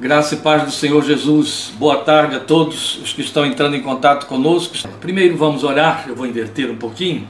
[0.00, 1.72] Graça e paz do Senhor Jesus.
[1.78, 4.74] Boa tarde a todos os que estão entrando em contato conosco.
[5.00, 7.28] Primeiro vamos orar, eu vou inverter um pouquinho.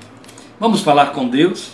[0.58, 1.72] Vamos falar com Deus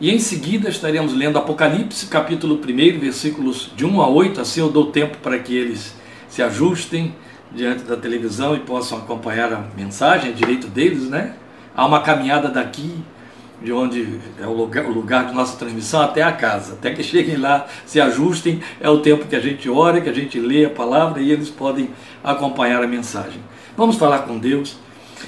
[0.00, 4.40] e em seguida estaremos lendo Apocalipse, capítulo 1, versículos de 1 a 8.
[4.40, 5.94] Assim eu dou tempo para que eles
[6.30, 7.14] se ajustem
[7.54, 11.34] diante da televisão e possam acompanhar a mensagem, direito deles, né?
[11.76, 13.04] Há uma caminhada daqui
[13.62, 16.74] de onde é o lugar, o lugar de nossa transmissão até a casa.
[16.74, 20.12] Até que cheguem lá, se ajustem, é o tempo que a gente ora, que a
[20.12, 21.90] gente lê a palavra e eles podem
[22.22, 23.40] acompanhar a mensagem.
[23.76, 24.76] Vamos falar com Deus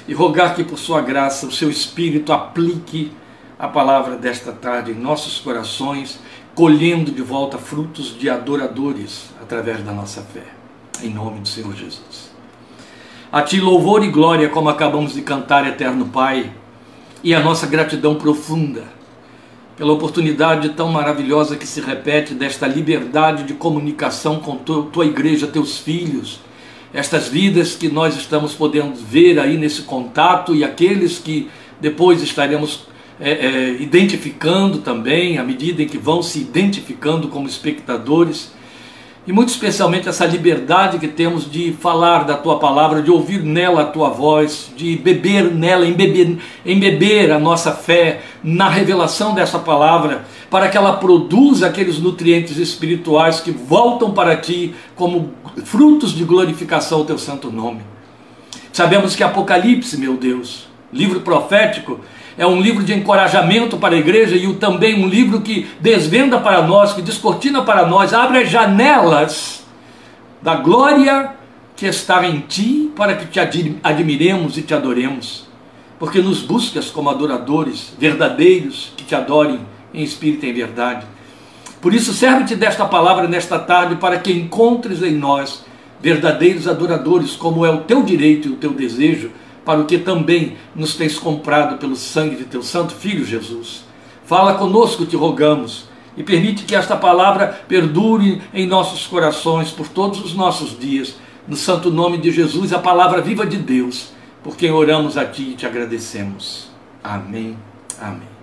[0.07, 3.11] e rogar que por sua graça o seu Espírito aplique
[3.57, 6.19] a palavra desta tarde em nossos corações,
[6.53, 10.43] colhendo de volta frutos de adoradores através da nossa fé.
[11.01, 12.31] Em nome do Senhor Jesus.
[13.31, 16.51] A ti louvor e glória, como acabamos de cantar, eterno Pai
[17.25, 18.83] e a nossa gratidão profunda
[19.75, 25.79] pela oportunidade tão maravilhosa que se repete desta liberdade de comunicação com tua igreja, teus
[25.79, 26.39] filhos,
[26.93, 31.49] estas vidas que nós estamos podendo ver aí nesse contato e aqueles que
[31.81, 32.87] depois estaremos
[33.19, 38.53] é, é, identificando também, à medida em que vão se identificando como espectadores
[39.27, 43.81] e muito especialmente essa liberdade que temos de falar da tua palavra, de ouvir nela
[43.81, 50.25] a tua voz, de beber nela, embeber, embeber a nossa fé na revelação dessa palavra,
[50.49, 56.99] para que ela produza aqueles nutrientes espirituais que voltam para ti como frutos de glorificação
[56.99, 57.81] ao teu santo nome.
[58.71, 61.99] Sabemos que Apocalipse, meu Deus, livro profético,
[62.37, 66.61] é um livro de encorajamento para a igreja e também um livro que desvenda para
[66.61, 69.63] nós, que descortina para nós, abre as janelas
[70.41, 71.31] da glória
[71.75, 73.39] que está em ti para que te
[73.83, 75.45] admiremos e te adoremos.
[75.97, 79.61] Porque nos buscas como adoradores verdadeiros que te adorem
[79.93, 81.05] em espírito e em verdade.
[81.81, 85.63] Por isso, serve-te desta palavra nesta tarde para que encontres em nós
[86.01, 89.31] verdadeiros adoradores, como é o teu direito e o teu desejo
[89.65, 93.83] para o que também nos tens comprado pelo sangue de teu Santo Filho Jesus.
[94.23, 100.23] Fala conosco, te rogamos, e permite que esta palavra perdure em nossos corações por todos
[100.23, 101.15] os nossos dias,
[101.47, 104.13] no santo nome de Jesus, a palavra viva de Deus,
[104.43, 106.69] por quem oramos a Ti e te agradecemos.
[107.03, 107.57] Amém.
[107.99, 108.35] Amém.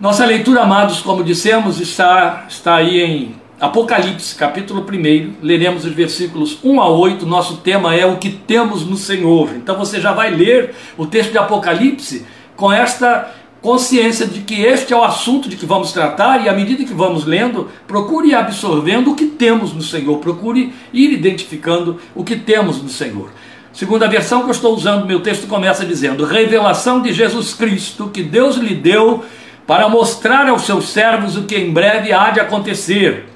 [0.00, 6.58] Nossa leitura, amados, como dissemos, está, está aí em Apocalipse, capítulo 1, leremos os versículos
[6.64, 7.24] 1 a 8.
[7.24, 9.50] Nosso tema é o que temos no Senhor.
[9.54, 14.92] Então você já vai ler o texto de Apocalipse com esta consciência de que este
[14.92, 18.34] é o assunto de que vamos tratar, e à medida que vamos lendo, procure ir
[18.34, 23.30] absorvendo o que temos no Senhor, procure ir identificando o que temos no Senhor.
[23.72, 28.10] Segundo a versão que eu estou usando, meu texto começa dizendo: Revelação de Jesus Cristo
[28.12, 29.24] que Deus lhe deu
[29.68, 33.30] para mostrar aos seus servos o que em breve há de acontecer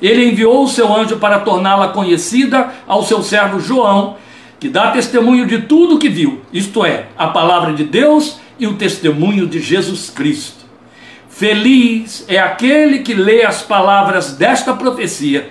[0.00, 4.16] ele enviou o seu anjo para torná-la conhecida ao seu servo João,
[4.60, 8.66] que dá testemunho de tudo o que viu, isto é, a palavra de Deus e
[8.66, 10.66] o testemunho de Jesus Cristo.
[11.28, 15.50] Feliz é aquele que lê as palavras desta profecia,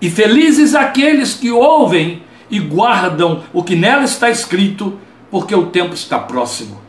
[0.00, 4.98] e felizes aqueles que ouvem e guardam o que nela está escrito,
[5.30, 6.80] porque o tempo está próximo.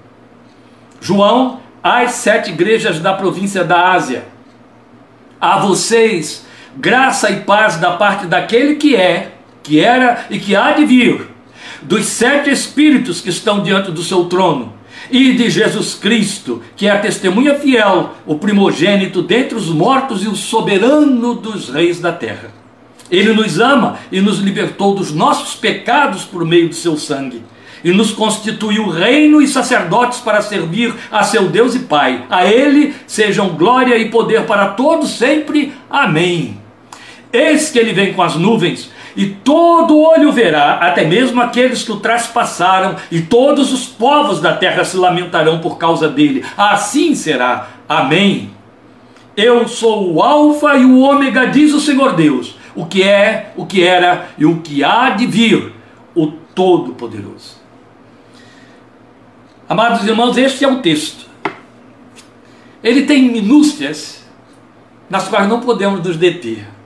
[1.02, 4.26] João, às sete igrejas da província da Ásia,
[5.42, 6.46] a vocês
[6.80, 11.28] graça e paz da parte daquele que é, que era e que há de vir,
[11.82, 14.74] dos sete espíritos que estão diante do seu trono,
[15.12, 20.28] e de Jesus Cristo, que é a testemunha fiel, o primogênito dentre os mortos e
[20.28, 22.52] o soberano dos reis da terra.
[23.10, 27.44] Ele nos ama e nos libertou dos nossos pecados por meio de seu sangue
[27.84, 32.26] e nos constituiu reino e sacerdotes para servir a seu Deus e Pai.
[32.30, 35.74] A Ele sejam glória e poder para todos sempre.
[35.90, 36.59] Amém.
[37.32, 41.92] Eis que ele vem com as nuvens, e todo olho verá, até mesmo aqueles que
[41.92, 46.46] o traspassaram, e todos os povos da terra se lamentarão por causa dele.
[46.58, 47.70] Assim será.
[47.88, 48.52] Amém.
[49.36, 53.66] Eu sou o Alfa e o Ômega, diz o Senhor Deus, o que é, o
[53.66, 55.74] que era e o que há de vir,
[56.16, 57.58] o Todo-Poderoso.
[59.68, 61.28] Amados irmãos, este é o texto.
[62.84, 64.26] Ele tem minúcias
[65.10, 66.79] nas quais não podemos nos deter.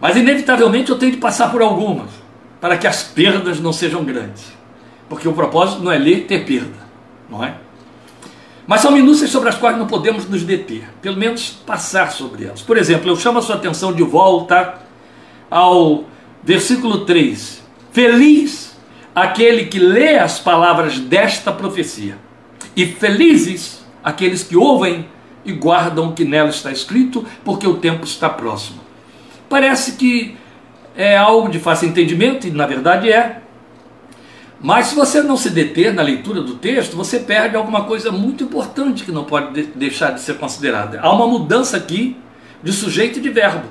[0.00, 2.10] Mas inevitavelmente eu tenho de passar por algumas,
[2.60, 4.44] para que as perdas não sejam grandes.
[5.08, 6.86] Porque o propósito não é ler ter perda,
[7.28, 7.54] não é?
[8.66, 12.62] Mas são minúcias sobre as quais não podemos nos deter, pelo menos passar sobre elas.
[12.62, 14.78] Por exemplo, eu chamo a sua atenção de volta
[15.50, 16.04] ao
[16.42, 17.62] versículo 3.
[17.90, 18.78] Feliz
[19.14, 22.16] aquele que lê as palavras desta profecia,
[22.76, 25.08] e felizes aqueles que ouvem
[25.44, 28.79] e guardam o que nela está escrito, porque o tempo está próximo.
[29.50, 30.36] Parece que
[30.96, 33.42] é algo de fácil entendimento, e na verdade é.
[34.60, 38.44] Mas se você não se deter na leitura do texto, você perde alguma coisa muito
[38.44, 41.00] importante que não pode de deixar de ser considerada.
[41.00, 42.16] Há uma mudança aqui
[42.62, 43.68] de sujeito e de verbo.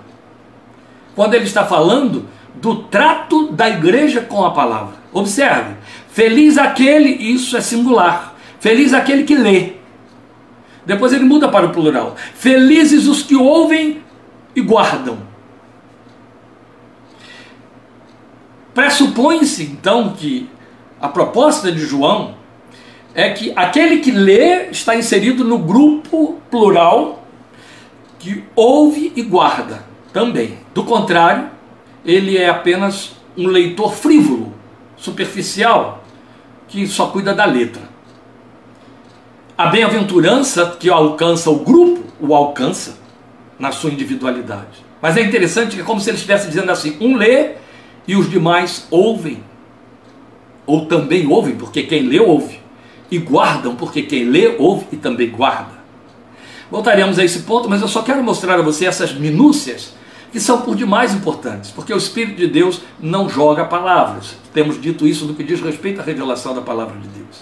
[1.16, 4.96] Quando ele está falando do trato da igreja com a palavra.
[5.14, 5.76] Observe,
[6.10, 9.74] feliz aquele, isso é singular, feliz aquele que lê.
[10.86, 12.18] Depois ele muda para o plural.
[12.36, 14.02] Felizes os que ouvem
[14.54, 15.29] e guardam.
[18.74, 20.50] Pressupõe-se então que
[21.02, 22.36] a proposta de João
[23.14, 27.24] é que aquele que lê está inserido no grupo plural
[28.20, 29.84] que ouve e guarda
[30.14, 30.58] também.
[30.74, 31.50] Do contrário,
[32.06, 34.54] ele é apenas um leitor frívolo,
[34.98, 36.04] superficial,
[36.68, 37.82] que só cuida da letra.
[39.58, 42.98] A bem-aventurança que alcança o grupo, o alcança
[43.58, 44.86] na sua individualidade.
[45.02, 47.56] Mas é interessante que é como se ele estivesse dizendo assim: um lê
[48.10, 49.44] e os demais ouvem.
[50.66, 52.60] Ou também ouvem, porque quem lê ouve.
[53.12, 55.78] E guardam, porque quem lê ouve e também guarda.
[56.72, 59.94] Voltaremos a esse ponto, mas eu só quero mostrar a você essas minúcias
[60.32, 64.36] que são por demais importantes, porque o Espírito de Deus não joga palavras.
[64.56, 67.42] Temos dito isso no que diz respeito à revelação da palavra de Deus.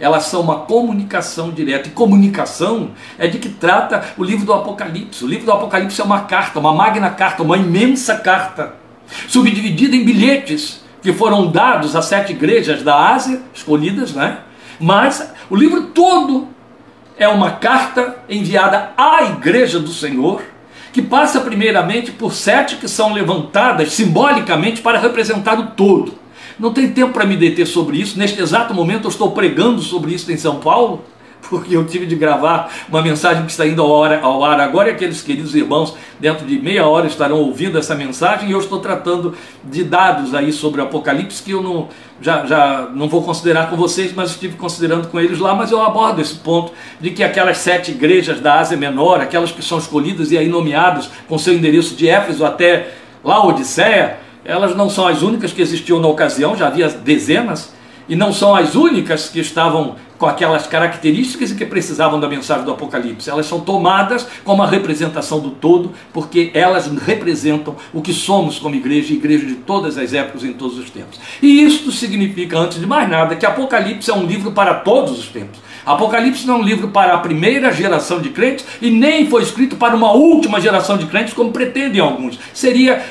[0.00, 1.88] Elas são uma comunicação direta.
[1.88, 5.24] E comunicação é de que trata o livro do Apocalipse.
[5.24, 8.80] O livro do Apocalipse é uma carta, uma magna carta, uma imensa carta,
[9.28, 14.38] subdividida em bilhetes que foram dados às sete igrejas da Ásia, escolhidas, né?
[14.78, 16.48] Mas o livro todo
[17.18, 20.42] é uma carta enviada à igreja do Senhor
[20.92, 26.14] que passa primeiramente por sete que são levantadas simbolicamente para representar o todo.
[26.58, 28.18] Não tem tempo para me deter sobre isso.
[28.18, 31.04] Neste exato momento eu estou pregando sobre isso em São Paulo
[31.50, 34.88] porque eu tive de gravar uma mensagem que está indo ao ar, ao ar agora
[34.88, 38.78] e aqueles queridos irmãos, dentro de meia hora, estarão ouvindo essa mensagem e eu estou
[38.78, 41.88] tratando de dados aí sobre o Apocalipse que eu não,
[42.22, 45.82] já, já não vou considerar com vocês, mas estive considerando com eles lá, mas eu
[45.82, 50.30] abordo esse ponto de que aquelas sete igrejas da Ásia Menor, aquelas que são escolhidas
[50.30, 52.92] e aí nomeadas com seu endereço de Éfeso até
[53.24, 57.74] Laodiceia, elas não são as únicas que existiam na ocasião, já havia dezenas,
[58.08, 62.72] e não são as únicas que estavam com aquelas características que precisavam da mensagem do
[62.72, 63.30] Apocalipse.
[63.30, 68.74] Elas são tomadas como a representação do todo, porque elas representam o que somos como
[68.74, 71.18] igreja, igreja de todas as épocas em todos os tempos.
[71.40, 75.28] E isto significa, antes de mais nada, que Apocalipse é um livro para todos os
[75.28, 75.58] tempos.
[75.86, 79.76] Apocalipse não é um livro para a primeira geração de crentes e nem foi escrito
[79.76, 82.38] para uma última geração de crentes, como pretendem alguns.
[82.52, 83.02] Seria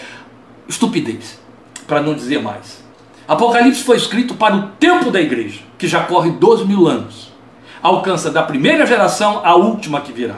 [0.67, 1.39] estupidez,
[1.88, 2.88] para não dizer mais.
[3.29, 7.31] Apocalipse foi escrito para o tempo da igreja, que já corre 12 mil anos.
[7.79, 10.37] Alcança da primeira geração à última que virá.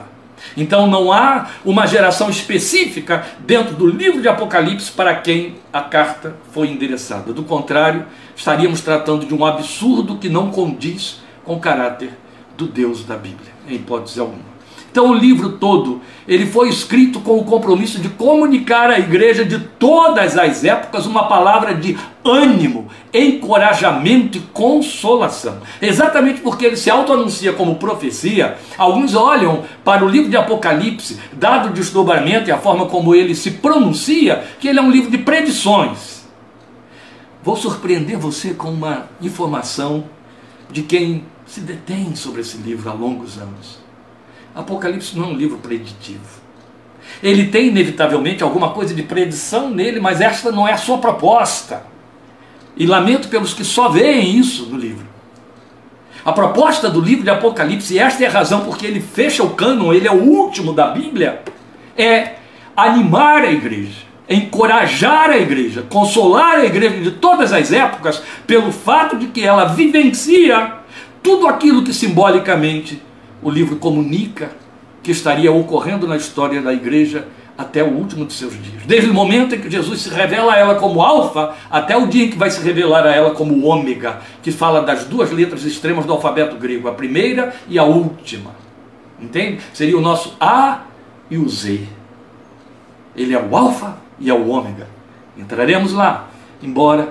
[0.58, 6.36] Então não há uma geração específica dentro do livro de Apocalipse para quem a carta
[6.52, 7.32] foi endereçada.
[7.32, 8.06] Do contrário,
[8.36, 12.12] estaríamos tratando de um absurdo que não condiz com o caráter
[12.58, 14.51] do Deus da Bíblia, em hipótese alguma.
[14.92, 19.58] Então o livro todo, ele foi escrito com o compromisso de comunicar à igreja de
[19.58, 25.60] todas as épocas uma palavra de ânimo, encorajamento e consolação.
[25.82, 31.70] Exatamente porque ele se autoanuncia como profecia, alguns olham para o livro de Apocalipse, dado
[31.70, 35.20] o desdobramento e a forma como ele se pronuncia, que ele é um livro de
[35.20, 36.26] predições.
[37.42, 40.04] Vou surpreender você com uma informação
[40.70, 43.81] de quem se detém sobre esse livro há longos anos.
[44.54, 46.42] Apocalipse não é um livro preditivo.
[47.22, 51.84] Ele tem, inevitavelmente, alguma coisa de predição nele, mas esta não é a sua proposta.
[52.76, 55.06] E lamento pelos que só veem isso no livro.
[56.24, 59.52] A proposta do livro de Apocalipse, e esta é a razão porque ele fecha o
[59.52, 61.42] cânon, ele é o último da Bíblia,
[61.98, 62.36] é
[62.76, 69.18] animar a igreja, encorajar a igreja, consolar a igreja de todas as épocas, pelo fato
[69.18, 70.76] de que ela vivencia
[71.24, 73.02] tudo aquilo que simbolicamente
[73.42, 74.52] o livro comunica
[75.04, 78.84] que estaria ocorrendo na história da igreja até o último de seus dias.
[78.86, 82.26] Desde o momento em que Jesus se revela a ela como Alfa, até o dia
[82.26, 86.06] em que vai se revelar a ela como Ômega, que fala das duas letras extremas
[86.06, 88.52] do alfabeto grego, a primeira e a última.
[89.20, 89.62] Entende?
[89.74, 90.82] Seria o nosso A
[91.30, 91.82] e o Z.
[93.16, 94.88] Ele é o Alfa e é o Ômega.
[95.38, 96.30] Entraremos lá,
[96.62, 97.10] embora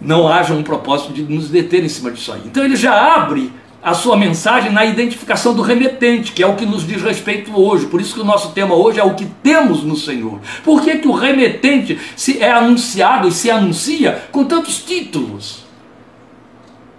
[0.00, 2.42] não haja um propósito de nos deter em cima disso aí.
[2.46, 3.52] Então ele já abre
[3.82, 7.86] a sua mensagem na identificação do remetente, que é o que nos diz respeito hoje.
[7.86, 10.40] Por isso que o nosso tema hoje é o que temos no Senhor.
[10.64, 15.68] Por que, que o remetente se é anunciado e se anuncia com tantos títulos?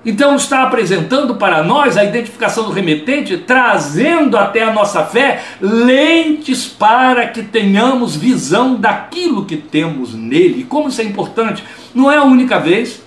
[0.06, 6.66] Então está apresentando para nós a identificação do remetente, trazendo até a nossa fé lentes
[6.66, 10.64] para que tenhamos visão daquilo que temos nele.
[10.64, 13.04] Como isso é importante, não é a única vez,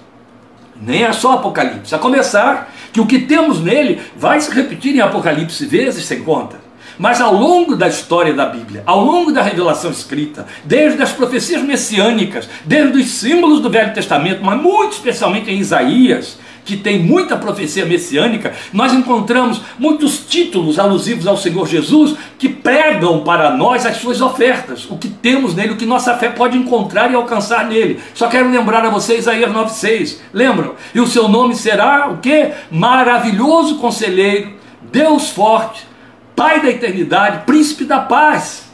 [0.81, 1.95] nem é só Apocalipse.
[1.95, 6.61] A começar que o que temos nele vai se repetir em Apocalipse vezes sem conta.
[6.99, 11.62] Mas ao longo da história da Bíblia, ao longo da revelação escrita, desde as profecias
[11.62, 17.37] messiânicas, desde os símbolos do Velho Testamento, mas muito especialmente em Isaías, que tem muita
[17.37, 23.97] profecia messiânica, nós encontramos muitos títulos alusivos ao Senhor Jesus que pregam para nós as
[23.97, 28.00] suas ofertas, o que temos nele, o que nossa fé pode encontrar e alcançar nele.
[28.14, 30.19] Só quero lembrar a vocês Isaías 9,6.
[30.33, 30.75] Lembram?
[30.95, 32.52] E o seu nome será o que?
[32.71, 34.52] Maravilhoso conselheiro,
[34.90, 35.92] Deus forte,
[36.35, 38.73] Pai da eternidade, príncipe da paz.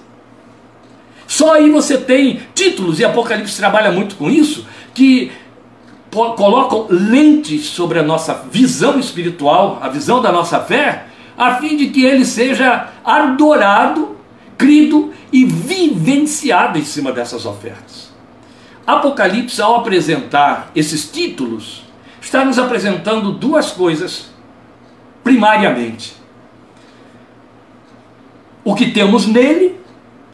[1.26, 5.30] Só aí você tem títulos, e Apocalipse trabalha muito com isso, que
[6.10, 11.88] colocam lentes sobre a nossa visão espiritual, a visão da nossa fé, a fim de
[11.88, 14.16] que ele seja adorado,
[14.56, 18.12] crido e vivenciado em cima dessas ofertas.
[18.86, 21.84] Apocalipse, ao apresentar esses títulos,
[22.20, 24.30] está nos apresentando duas coisas,
[25.22, 26.16] primariamente.
[28.64, 29.78] O que temos nele,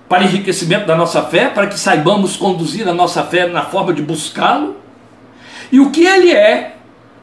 [0.09, 4.03] para enriquecimento da nossa fé, para que saibamos conduzir a nossa fé na forma de
[4.03, 4.84] buscá-lo,
[5.71, 6.77] e o que ele é,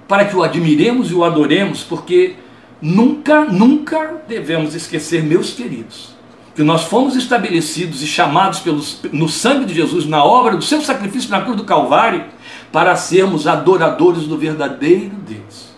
[0.08, 2.36] para que o admiremos e o adoremos, porque
[2.82, 6.16] nunca, nunca devemos esquecer, meus queridos,
[6.56, 10.82] que nós fomos estabelecidos e chamados pelos, no sangue de Jesus, na obra do seu
[10.82, 12.26] sacrifício na cruz do Calvário,
[12.72, 15.72] para sermos adoradores do verdadeiro Deus.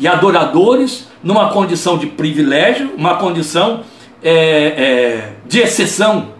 [0.00, 3.82] E adoradores numa condição de privilégio, uma condição
[4.22, 6.30] é, é, de exceção.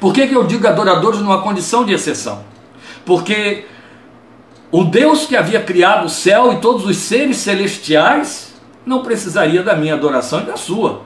[0.00, 2.44] Por que, que eu digo adoradores numa condição de exceção?
[3.04, 3.64] Porque
[4.70, 8.54] o Deus que havia criado o céu e todos os seres celestiais
[8.84, 11.02] não precisaria da minha adoração e da sua.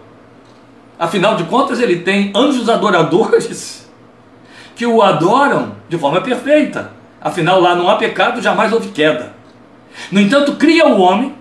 [0.99, 3.89] Afinal de contas, ele tem anjos adoradores
[4.77, 6.93] que o adoram de forma perfeita.
[7.21, 9.35] Afinal, lá não há pecado, jamais houve queda.
[10.11, 11.35] No entanto, cria o homem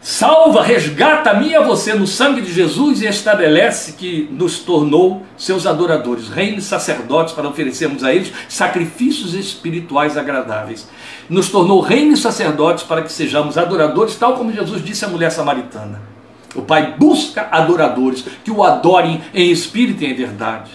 [0.00, 4.60] salva, resgata a mim e a você no sangue de Jesus e estabelece que nos
[4.60, 10.88] tornou seus adoradores, reinos sacerdotes para oferecermos a eles sacrifícios espirituais agradáveis.
[11.28, 16.00] Nos tornou reinos sacerdotes para que sejamos adoradores, tal como Jesus disse à mulher samaritana.
[16.54, 20.70] O Pai busca adoradores que o adorem em espírito e em verdade.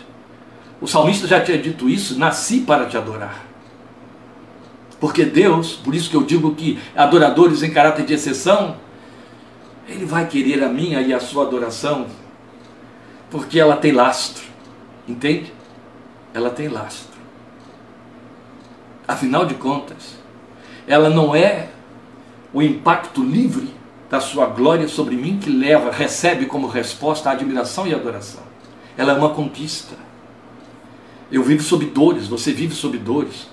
[0.79, 3.43] O salmista já tinha dito isso: nasci para te adorar.
[4.99, 8.77] Porque Deus, por isso que eu digo que adoradores em caráter de exceção,
[9.87, 12.07] ele vai querer a minha e a sua adoração,
[13.29, 14.43] porque ela tem lastro,
[15.07, 15.53] entende?
[16.33, 17.15] Ela tem lastro.
[19.07, 20.17] Afinal de contas,
[20.87, 21.69] ela não é
[22.53, 23.69] o impacto livre
[24.09, 28.41] da sua glória sobre mim que leva, recebe como resposta a admiração e a adoração.
[28.97, 29.95] Ela é uma conquista.
[31.31, 33.47] Eu vivo sob dores, você vive sob dores.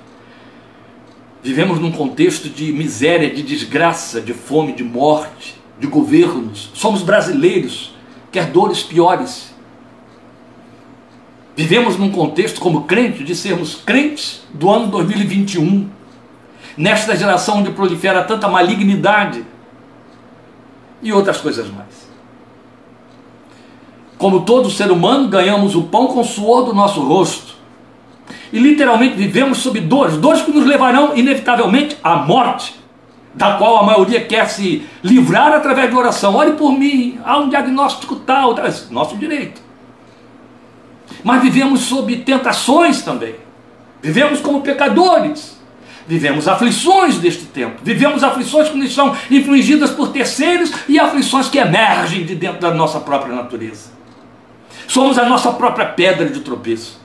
[1.43, 7.93] Vivemos num contexto de miséria, de desgraça, de fome, de morte de governos, somos brasileiros,
[8.31, 9.53] quer dores piores.
[11.57, 15.91] Vivemos num contexto como crente de sermos crentes do ano 2021,
[16.77, 19.45] nesta geração onde prolifera tanta malignidade
[21.03, 22.09] e outras coisas mais.
[24.17, 27.57] Como todo ser humano, ganhamos o pão com o suor do nosso rosto.
[28.53, 32.82] E literalmente vivemos sob dores, dores que nos levarão inevitavelmente à morte
[33.35, 36.35] da qual a maioria quer se livrar através de oração.
[36.35, 38.55] Ore por mim, há um diagnóstico tal,
[38.91, 39.61] nosso direito.
[41.25, 43.35] Mas vivemos sob tentações também.
[44.03, 45.61] Vivemos como pecadores.
[46.07, 47.81] Vivemos aflições deste tempo.
[47.83, 52.75] Vivemos aflições que nos são infligidas por terceiros e aflições que emergem de dentro da
[52.75, 53.91] nossa própria natureza.
[54.89, 57.01] Somos a nossa própria pedra de tropeço.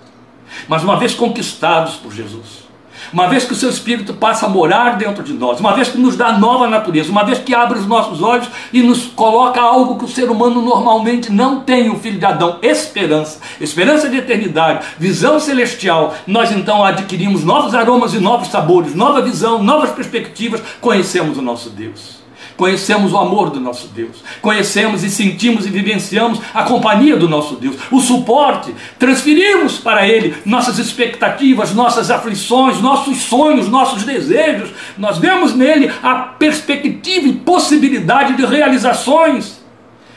[0.68, 2.67] Mas uma vez conquistados por Jesus,
[3.12, 5.98] uma vez que o seu Espírito passa a morar dentro de nós, uma vez que
[5.98, 9.98] nos dá nova natureza, uma vez que abre os nossos olhos e nos coloca algo
[9.98, 14.86] que o ser humano normalmente não tem, o filho de Adão, esperança, esperança de eternidade,
[14.98, 21.38] visão celestial, nós então adquirimos novos aromas e novos sabores, nova visão, novas perspectivas, conhecemos
[21.38, 22.27] o nosso Deus.
[22.58, 27.56] Conhecemos o amor do nosso Deus, conhecemos e sentimos e vivenciamos a companhia do nosso
[27.56, 34.72] Deus, o suporte, transferimos para Ele nossas expectativas, nossas aflições, nossos sonhos, nossos desejos.
[34.98, 39.64] Nós vemos nele a perspectiva e possibilidade de realizações.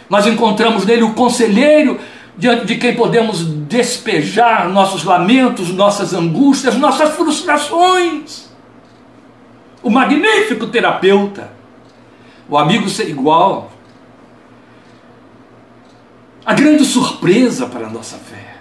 [0.08, 2.00] Nós encontramos nele o conselheiro
[2.38, 8.48] diante de quem podemos despejar nossos lamentos, nossas angústias, nossas frustrações.
[9.82, 11.59] O magnífico terapeuta
[12.50, 13.70] o amigo ser igual.
[16.44, 18.56] A grande surpresa para a nossa fé.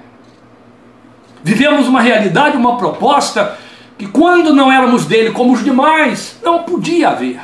[1.44, 3.58] Vivemos uma realidade, uma proposta
[3.98, 7.40] que quando não éramos dele como os demais, não podia haver.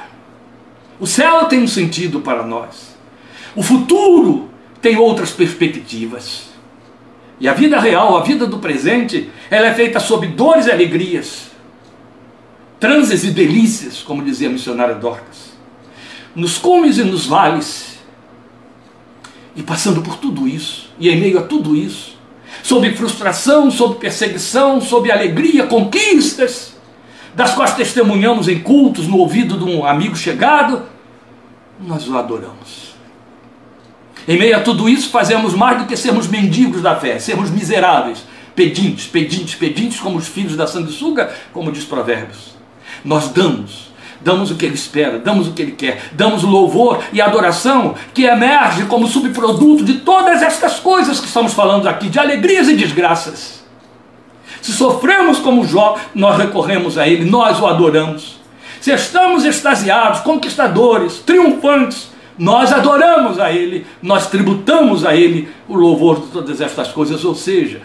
[0.99, 2.95] O céu tem um sentido para nós.
[3.55, 4.49] O futuro
[4.81, 6.49] tem outras perspectivas.
[7.39, 11.51] E a vida real, a vida do presente, ela é feita sob dores e alegrias,
[12.79, 15.54] transes e delícias, como dizia a missionária Dorcas,
[16.35, 17.99] nos cumes e nos vales,
[19.55, 22.17] e passando por tudo isso, e em meio a tudo isso,
[22.61, 26.75] sob frustração, sob perseguição, sob alegria, conquistas,
[27.33, 30.83] das quais testemunhamos em cultos, no ouvido de um amigo chegado,
[31.79, 32.95] nós o adoramos.
[34.27, 38.25] Em meio a tudo isso, fazemos mais do que sermos mendigos da fé, sermos miseráveis,
[38.55, 42.55] pedintes, pedintes, pedintes, como os filhos da sanguessuga, como diz Provérbios.
[43.03, 43.91] Nós damos,
[44.25, 48.23] damos o que ele espera, damos o que ele quer, damos louvor e adoração que
[48.23, 53.63] emerge como subproduto de todas estas coisas que estamos falando aqui, de alegrias e desgraças.
[54.63, 58.39] Se sofremos como Jó, nós recorremos a ele, nós o adoramos.
[58.81, 66.19] Se estamos extasiados, conquistadores, triunfantes, nós adoramos a Ele, nós tributamos a Ele o louvor
[66.19, 67.81] de todas estas coisas, ou seja,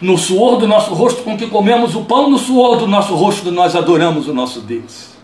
[0.00, 3.52] no suor do nosso rosto com que comemos o pão, no suor do nosso rosto
[3.52, 5.17] nós adoramos o nosso Deus.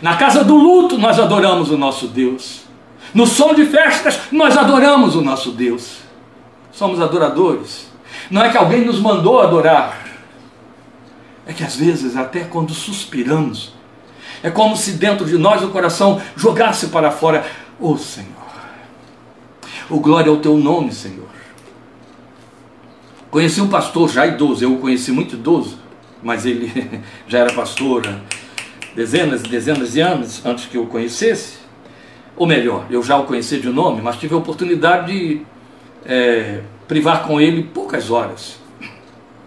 [0.00, 2.62] Na casa do luto nós adoramos o nosso Deus.
[3.14, 5.98] No som de festas nós adoramos o nosso Deus.
[6.72, 7.88] Somos adoradores.
[8.30, 10.06] Não é que alguém nos mandou adorar.
[11.46, 13.72] É que às vezes, até quando suspiramos,
[14.42, 17.44] é como se dentro de nós o coração jogasse para fora:
[17.80, 18.28] Ô oh, Senhor,
[19.88, 21.26] o glória ao teu nome, Senhor.
[23.30, 25.78] Conheci um pastor já idoso, eu o conheci muito idoso,
[26.22, 28.02] mas ele já era pastor
[28.94, 31.58] dezenas e dezenas de anos antes que eu o conhecesse.
[32.36, 35.42] Ou melhor, eu já o conheci de nome, mas tive a oportunidade de
[36.04, 38.58] é, privar com ele poucas horas,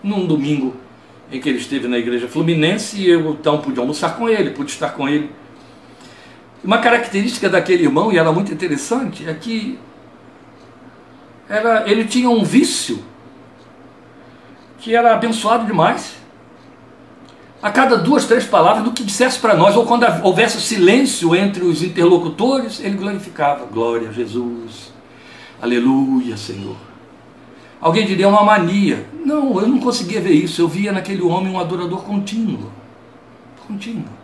[0.03, 0.75] num domingo
[1.31, 4.71] em que ele esteve na igreja fluminense e eu então pude almoçar com ele, pude
[4.71, 5.31] estar com ele.
[6.63, 9.79] Uma característica daquele irmão, e era muito interessante, é que
[11.49, 13.03] era, ele tinha um vício
[14.77, 16.20] que era abençoado demais.
[17.61, 21.63] A cada duas, três palavras do que dissesse para nós, ou quando houvesse silêncio entre
[21.63, 23.65] os interlocutores, ele glorificava.
[23.65, 24.91] Glória a Jesus.
[25.61, 26.75] Aleluia, Senhor.
[27.79, 29.05] Alguém diria uma mania.
[29.23, 30.61] Não, eu não conseguia ver isso.
[30.61, 32.71] Eu via naquele homem um adorador contínuo.
[33.67, 34.21] Contínuo.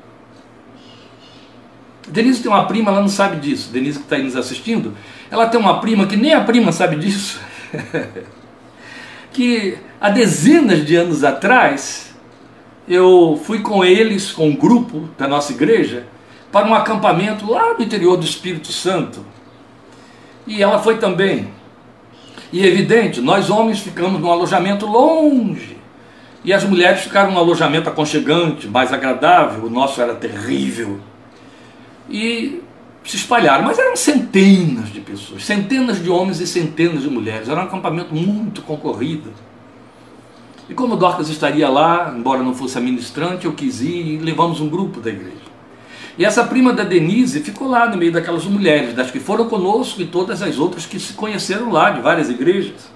[2.07, 3.69] Denise tem uma prima, ela não sabe disso.
[3.71, 4.95] Denise que está aí nos assistindo,
[5.29, 7.39] ela tem uma prima que nem a prima sabe disso.
[9.31, 12.06] que há dezenas de anos atrás,
[12.87, 16.07] eu fui com eles, com um grupo da nossa igreja,
[16.51, 19.25] para um acampamento lá no interior do Espírito Santo.
[20.45, 21.49] E ela foi também.
[22.51, 25.77] E evidente, nós homens ficamos num alojamento longe.
[26.45, 29.65] E as mulheres ficaram num alojamento aconchegante, mais agradável.
[29.65, 30.99] O nosso era terrível.
[32.09, 32.61] E
[33.03, 37.49] se espalharam, mas eram centenas de pessoas, centenas de homens e centenas de mulheres.
[37.49, 39.33] Era um acampamento muito concorrido.
[40.69, 44.59] E como Dorcas estaria lá, embora não fosse a ministrante, eu quis ir e levamos
[44.59, 45.47] um grupo da igreja.
[46.17, 50.01] E essa prima da Denise ficou lá no meio daquelas mulheres, das que foram conosco
[50.01, 52.89] e todas as outras que se conheceram lá, de várias igrejas.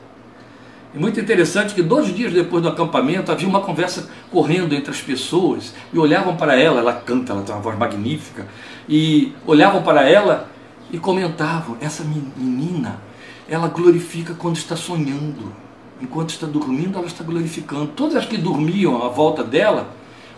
[0.94, 5.00] E muito interessante que dois dias depois do acampamento havia uma conversa correndo entre as
[5.00, 8.48] pessoas e olhavam para ela, ela canta, ela tem uma voz magnífica,
[8.90, 10.50] e olhavam para ela
[10.92, 13.00] e comentavam: essa menina,
[13.48, 15.54] ela glorifica quando está sonhando,
[16.02, 17.88] enquanto está dormindo, ela está glorificando.
[17.88, 19.90] Todas as que dormiam à volta dela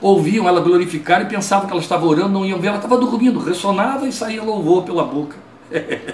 [0.02, 3.40] ouviam ela glorificar e pensavam que ela estava orando, não iam ver, ela estava dormindo,
[3.40, 5.38] ressonava e saía louvor pela boca.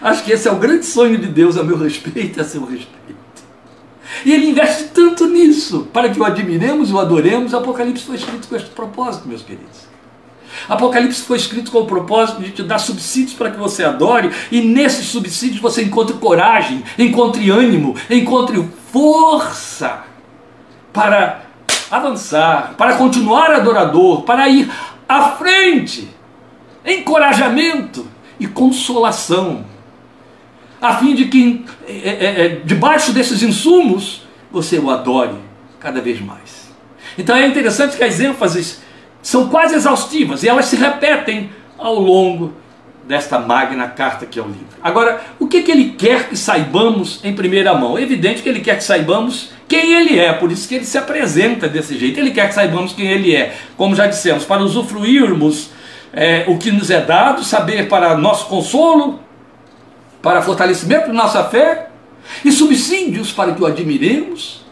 [0.00, 2.64] Acho que esse é o grande sonho de Deus a meu respeito e a seu
[2.64, 3.22] respeito.
[4.24, 7.52] E ele investe tanto nisso, para que o admiremos o adoremos.
[7.52, 9.91] O Apocalipse foi escrito com este propósito, meus queridos.
[10.68, 14.60] Apocalipse foi escrito com o propósito de te dar subsídios para que você adore, e
[14.60, 20.04] nesses subsídios você encontre coragem, encontre ânimo, encontre força
[20.92, 21.42] para
[21.90, 24.70] avançar, para continuar adorador, para ir
[25.08, 26.08] à frente,
[26.84, 28.06] encorajamento
[28.40, 29.64] e consolação,
[30.80, 35.36] a fim de que é, é, debaixo desses insumos você o adore
[35.78, 36.72] cada vez mais.
[37.16, 38.82] Então é interessante que as ênfases
[39.22, 42.52] são quase exaustivas e elas se repetem ao longo
[43.06, 44.66] desta magna carta que é o livro.
[44.82, 47.96] Agora, o que, que ele quer que saibamos em primeira mão?
[47.96, 50.98] É evidente que ele quer que saibamos quem ele é, por isso que ele se
[50.98, 52.18] apresenta desse jeito.
[52.20, 55.70] Ele quer que saibamos quem ele é, como já dissemos, para usufruirmos
[56.12, 59.20] é, o que nos é dado, saber para nosso consolo,
[60.20, 61.88] para fortalecimento de nossa fé,
[62.44, 64.64] e subsídios para que o admiremos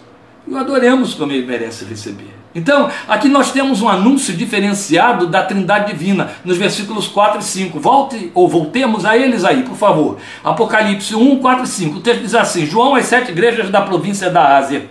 [0.47, 2.40] e o adoremos como ele merece receber.
[2.53, 7.79] Então, aqui nós temos um anúncio diferenciado da Trindade Divina, nos versículos 4 e 5.
[7.79, 10.19] Volte ou voltemos a eles aí, por favor.
[10.43, 11.97] Apocalipse 1, 4 e 5.
[11.99, 14.89] O texto diz assim: João às sete igrejas da província da Ásia.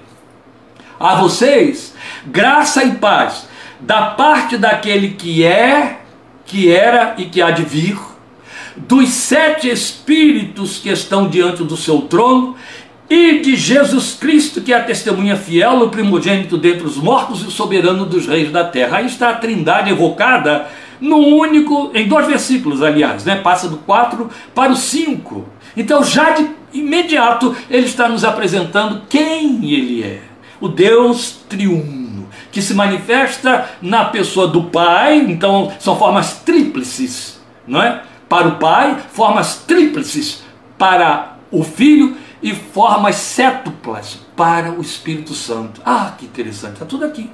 [0.97, 1.93] A vocês,
[2.25, 3.47] graça e paz,
[3.79, 5.99] da parte daquele que é,
[6.45, 7.97] que era e que há de vir,
[8.75, 12.55] dos sete espíritos que estão diante do seu trono
[13.09, 17.47] e de Jesus Cristo, que é a testemunha fiel, o primogênito dentre os mortos e
[17.47, 18.97] o soberano dos reis da terra.
[18.97, 20.67] Aí está a trindade evocada
[21.01, 23.37] no único, em dois versículos, aliás, né?
[23.37, 25.45] passa do 4 para o 5.
[25.75, 30.21] Então, já de imediato, ele está nos apresentando quem ele é:
[30.61, 37.81] o Deus triuno, que se manifesta na pessoa do Pai, então são formas tríplices, não
[37.81, 38.03] é?
[38.27, 40.43] Para o Pai, formas tríplices
[40.77, 45.81] para o Filho e formas cétuplas para o Espírito Santo.
[45.85, 47.29] Ah, que interessante, está tudo aqui.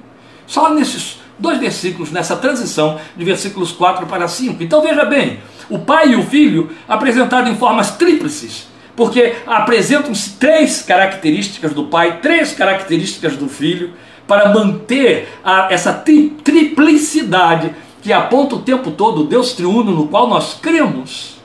[0.48, 4.64] Só nesses dois versículos, nessa transição de versículos 4 para 5.
[4.64, 5.40] Então veja bem,
[5.70, 12.20] o pai e o filho apresentados em formas tríplices, porque apresentam-se três características do pai,
[12.22, 13.94] três características do filho,
[14.28, 20.08] para manter a, essa tri, triplicidade que aponta o tempo todo o Deus triuno no
[20.08, 21.38] qual nós cremos,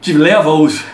[0.00, 0.84] que leva os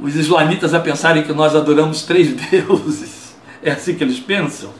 [0.00, 3.36] os islamitas a pensarem que nós adoramos três deuses.
[3.62, 4.70] É assim que eles pensam.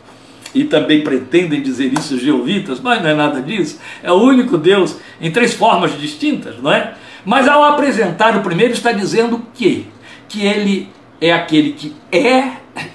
[0.55, 3.79] E também pretendem dizer isso os jeovitas, mas não é nada disso.
[4.02, 6.94] É o único Deus em três formas distintas, não é?
[7.24, 9.88] Mas ao apresentar o primeiro está dizendo que
[10.29, 10.88] que ele
[11.20, 12.52] é aquele que é,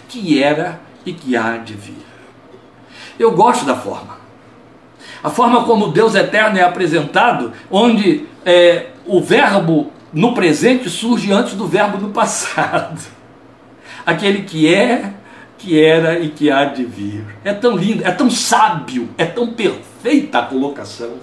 [0.07, 1.95] que era e que há de vir.
[3.17, 4.19] Eu gosto da forma.
[5.23, 11.53] A forma como Deus eterno é apresentado, onde é, o verbo no presente surge antes
[11.53, 13.01] do verbo no passado.
[14.05, 15.13] Aquele que é,
[15.57, 17.23] que era e que há de vir.
[17.43, 21.13] É tão lindo, é tão sábio, é tão perfeita a colocação.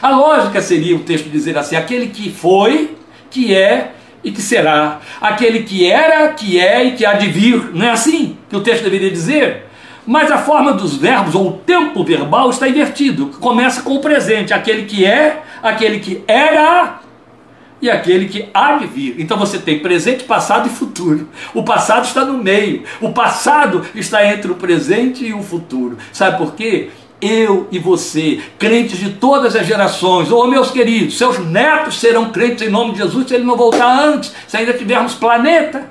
[0.00, 2.96] A lógica seria o texto dizer assim: aquele que foi,
[3.30, 3.92] que é
[4.24, 5.00] e que será.
[5.20, 7.70] Aquele que era, que é e que há de vir.
[7.72, 9.66] Não é assim que o texto deveria dizer?
[10.04, 13.26] Mas a forma dos verbos, ou o tempo verbal, está invertido.
[13.40, 14.52] Começa com o presente.
[14.52, 17.01] Aquele que é, aquele que era
[17.82, 19.16] e aquele que há de vir.
[19.18, 21.28] Então você tem presente, passado e futuro.
[21.52, 22.84] O passado está no meio.
[23.00, 25.98] O passado está entre o presente e o futuro.
[26.12, 26.90] Sabe por quê?
[27.24, 32.32] eu e você, crentes de todas as gerações, ou oh, meus queridos, seus netos serão
[32.32, 35.88] crentes em nome de Jesus se ele não voltar antes, se ainda tivermos planeta.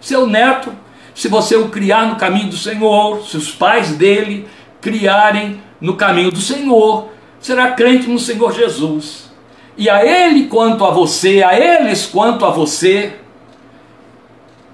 [0.00, 0.72] Seu neto,
[1.14, 4.48] se você o criar no caminho do Senhor, se os pais dele
[4.80, 9.23] criarem no caminho do Senhor, será crente no Senhor Jesus.
[9.76, 13.16] E a ele quanto a você, a eles quanto a você,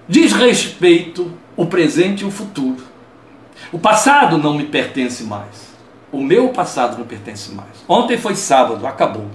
[0.09, 2.83] diz respeito o presente e o futuro.
[3.73, 5.71] O passado não me pertence mais.
[6.13, 7.85] O meu passado não pertence mais.
[7.89, 9.27] Ontem foi sábado, acabou.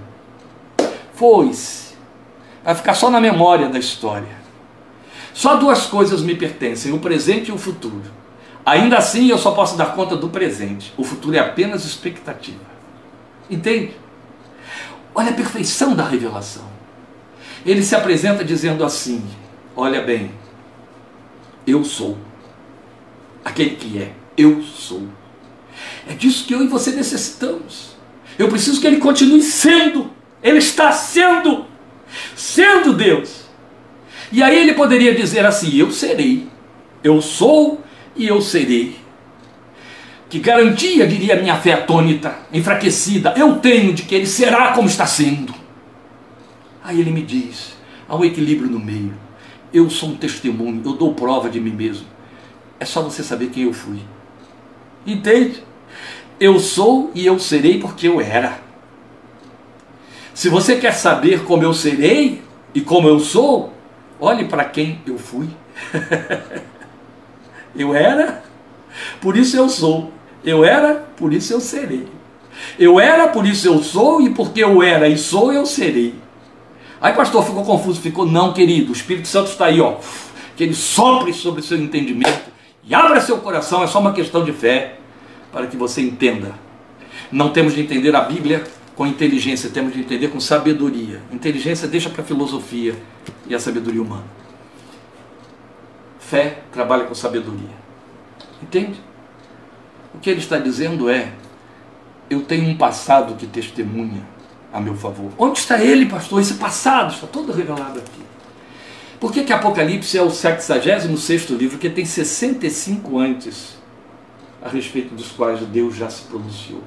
[1.13, 1.95] Foi-se.
[2.63, 4.45] Vai ficar só na memória da história.
[5.34, 8.04] Só duas coisas me pertencem: o presente e o futuro.
[8.65, 10.93] Ainda assim, eu só posso dar conta do presente.
[10.97, 12.75] O futuro é apenas expectativa.
[13.49, 13.93] Entende?
[15.15, 16.69] Olha a perfeição da revelação.
[17.65, 19.23] Ele se apresenta dizendo assim:
[19.75, 20.32] Olha bem,
[21.65, 22.17] eu sou.
[23.43, 25.08] Aquele que é, eu sou.
[26.08, 27.95] É disso que eu e você necessitamos.
[28.38, 30.12] Eu preciso que ele continue sendo.
[30.43, 31.65] Ele está sendo.
[32.36, 33.45] Sendo Deus.
[34.32, 36.49] E aí ele poderia dizer assim: Eu serei.
[37.01, 37.82] Eu sou
[38.15, 39.05] e eu serei.
[40.30, 45.06] Que garantia, diria minha fé atônita, enfraquecida, eu tenho de que ele será como está
[45.06, 45.54] sendo?
[46.84, 47.76] Aí ele me diz:
[48.08, 49.14] há um equilíbrio no meio.
[49.74, 52.08] Eu sou um testemunho, eu dou prova de mim mesmo.
[52.80, 54.00] É só você saber quem eu fui.
[55.06, 55.64] Entende?
[56.40, 58.60] Eu sou e eu serei porque eu era.
[60.34, 62.42] Se você quer saber como eu serei
[62.74, 63.74] e como eu sou,
[64.20, 65.48] olhe para quem eu fui.
[67.76, 68.44] eu era,
[69.22, 70.12] por isso eu sou.
[70.45, 72.08] Eu era, por isso eu serei.
[72.79, 76.15] Eu era, por isso eu sou, e porque eu era e sou, eu serei.
[77.01, 79.97] Aí pastor ficou confuso, ficou, não, querido, o Espírito Santo está aí, ó,
[80.55, 82.49] que ele sopre sobre seu entendimento
[82.84, 84.99] e abra seu coração, é só uma questão de fé,
[85.51, 86.53] para que você entenda.
[87.31, 88.63] Não temos de entender a Bíblia
[88.95, 91.21] com inteligência, temos de entender com sabedoria.
[91.31, 92.95] Inteligência deixa para a filosofia
[93.47, 94.25] e a sabedoria humana.
[96.19, 97.86] Fé trabalha com sabedoria.
[98.62, 98.99] Entende?
[100.15, 101.34] O que ele está dizendo é:
[102.30, 104.25] eu tenho um passado que testemunha
[104.71, 105.32] a meu favor.
[105.38, 106.39] Onde está ele, pastor?
[106.39, 108.23] Esse passado está todo revelado aqui.
[109.19, 113.78] Por que, que Apocalipse é o 66 livro, que tem 65 antes,
[114.63, 116.84] a respeito dos quais Deus já se pronunciou,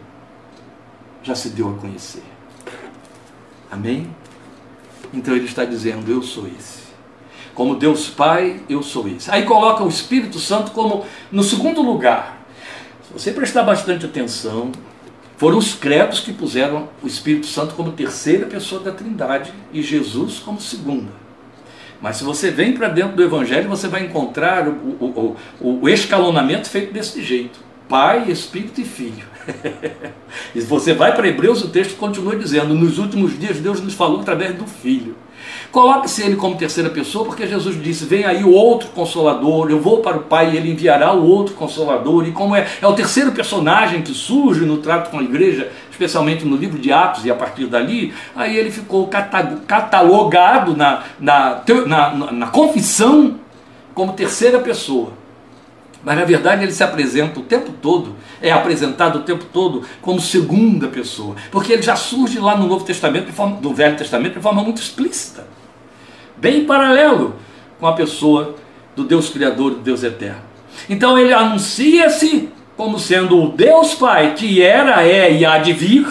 [1.22, 2.22] já se deu a conhecer?
[3.70, 4.08] Amém?
[5.12, 6.88] Então ele está dizendo: Eu sou esse.
[7.54, 9.30] Como Deus Pai, eu sou esse.
[9.30, 12.37] Aí coloca o Espírito Santo como no segundo lugar.
[13.08, 14.70] Se você prestar bastante atenção,
[15.38, 20.38] foram os credos que puseram o Espírito Santo como terceira pessoa da Trindade e Jesus
[20.40, 21.10] como segunda.
[22.02, 25.88] Mas se você vem para dentro do Evangelho, você vai encontrar o, o, o, o
[25.88, 29.26] escalonamento feito desse jeito: Pai, Espírito e Filho.
[30.54, 34.20] e você vai para Hebreus, o texto continua dizendo: Nos últimos dias, Deus nos falou
[34.20, 35.16] através do Filho.
[35.70, 40.00] Coloque-se ele como terceira pessoa, porque Jesus disse: Vem aí o outro consolador, eu vou
[40.00, 42.26] para o Pai e ele enviará o outro consolador.
[42.26, 46.44] E como é, é o terceiro personagem que surge no trato com a igreja, especialmente
[46.44, 49.08] no livro de Atos, e a partir dali, aí ele ficou
[49.66, 53.38] catalogado na, na, na, na confissão
[53.94, 55.12] como terceira pessoa.
[56.04, 60.20] Mas na verdade ele se apresenta o tempo todo, é apresentado o tempo todo como
[60.20, 64.62] segunda pessoa, porque ele já surge lá no Novo Testamento, no Velho Testamento, de forma
[64.62, 65.46] muito explícita.
[66.36, 67.36] Bem paralelo
[67.80, 68.54] com a pessoa
[68.94, 70.42] do Deus Criador, do Deus Eterno.
[70.88, 76.06] Então ele anuncia-se como sendo o Deus Pai que era, é e há de vir,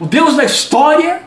[0.00, 1.22] o Deus da história,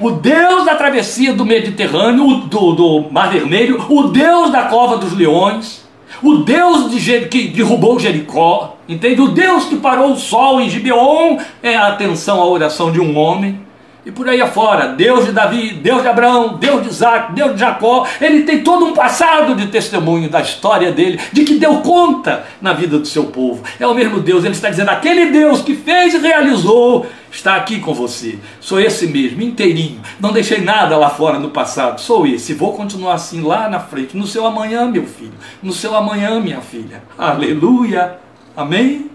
[0.00, 5.12] o Deus da travessia do Mediterrâneo, do, do Mar Vermelho, o Deus da cova dos
[5.12, 5.81] leões,
[6.22, 9.20] o Deus de, que derrubou Jericó, entende?
[9.20, 13.16] O Deus que parou o sol em Gibeon, é a atenção à oração de um
[13.16, 13.60] homem
[14.04, 17.60] e por aí afora, Deus de Davi, Deus de Abraão, Deus de Isaac, Deus de
[17.60, 22.44] Jacó, ele tem todo um passado de testemunho da história dele, de que deu conta
[22.60, 23.62] na vida do seu povo.
[23.78, 27.78] É o mesmo Deus, ele está dizendo: aquele Deus que fez e realizou está aqui
[27.78, 28.40] com você.
[28.60, 30.00] Sou esse mesmo, inteirinho.
[30.18, 32.54] Não deixei nada lá fora no passado, sou esse.
[32.54, 36.60] Vou continuar assim lá na frente, no seu amanhã, meu filho, no seu amanhã, minha
[36.60, 37.04] filha.
[37.16, 38.18] Aleluia,
[38.56, 39.12] amém?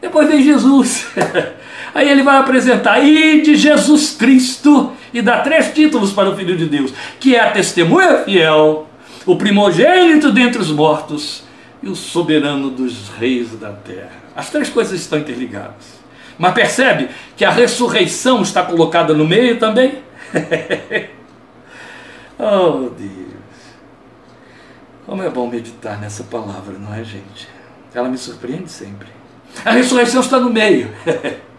[0.00, 1.08] Depois vem Jesus.
[1.94, 6.56] Aí ele vai apresentar, e de Jesus Cristo, e dá três títulos para o Filho
[6.56, 8.86] de Deus, que é a testemunha fiel,
[9.26, 11.42] o primogênito dentre os mortos
[11.82, 14.20] e o soberano dos reis da terra.
[14.36, 16.00] As três coisas estão interligadas.
[16.38, 19.98] Mas percebe que a ressurreição está colocada no meio também?
[22.38, 23.30] oh Deus!
[25.04, 27.48] Como é bom meditar nessa palavra, não é, gente?
[27.92, 29.08] Ela me surpreende sempre.
[29.64, 30.90] A ressurreição está no meio.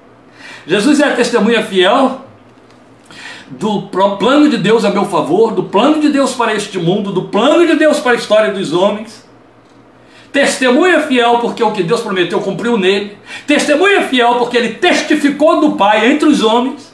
[0.66, 2.26] Jesus é a testemunha fiel
[3.50, 7.24] do plano de Deus a meu favor, do plano de Deus para este mundo, do
[7.24, 9.28] plano de Deus para a história dos homens.
[10.32, 13.18] Testemunha fiel porque o que Deus prometeu cumpriu nele.
[13.46, 16.91] Testemunha fiel porque ele testificou do Pai entre os homens.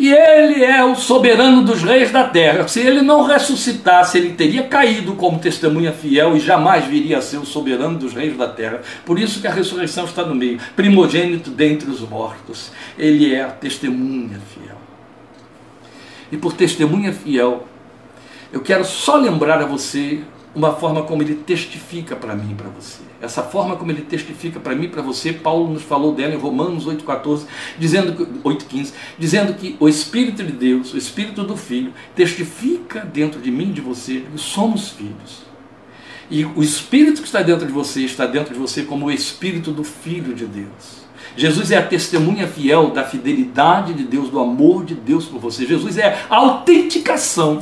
[0.00, 2.66] E ele é o soberano dos reis da terra.
[2.66, 7.36] Se ele não ressuscitasse, ele teria caído como testemunha fiel e jamais viria a ser
[7.36, 8.80] o soberano dos reis da terra.
[9.04, 12.72] Por isso que a ressurreição está no meio, primogênito dentre os mortos.
[12.98, 14.78] Ele é a testemunha fiel.
[16.32, 17.68] E por testemunha fiel,
[18.50, 20.22] eu quero só lembrar a você
[20.54, 23.09] uma forma como ele testifica para mim e para você.
[23.20, 26.86] Essa forma como ele testifica para mim para você, Paulo nos falou dela em Romanos
[26.86, 27.46] 8,14,
[27.78, 33.40] dizendo que, 8,15, dizendo que o Espírito de Deus, o Espírito do Filho, testifica dentro
[33.40, 35.50] de mim de você que somos filhos.
[36.30, 39.70] E o Espírito que está dentro de você está dentro de você como o Espírito
[39.72, 41.00] do Filho de Deus.
[41.36, 45.66] Jesus é a testemunha fiel da fidelidade de Deus, do amor de Deus por você.
[45.66, 47.60] Jesus é a autenticação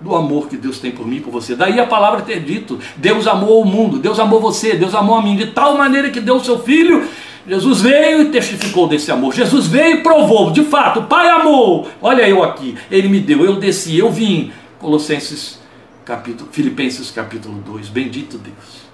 [0.00, 1.54] do amor que Deus tem por mim e por você.
[1.54, 5.22] Daí a palavra ter dito: Deus amou o mundo, Deus amou você, Deus amou a
[5.22, 7.06] mim, de tal maneira que deu o seu filho.
[7.46, 9.34] Jesus veio e testificou desse amor.
[9.34, 11.88] Jesus veio e provou, de fato, o Pai amou.
[12.00, 14.52] Olha eu aqui, ele me deu, eu desci, eu vim.
[14.78, 15.58] Colossenses
[16.04, 17.88] capítulo, Filipenses capítulo 2.
[17.88, 18.90] Bendito Deus.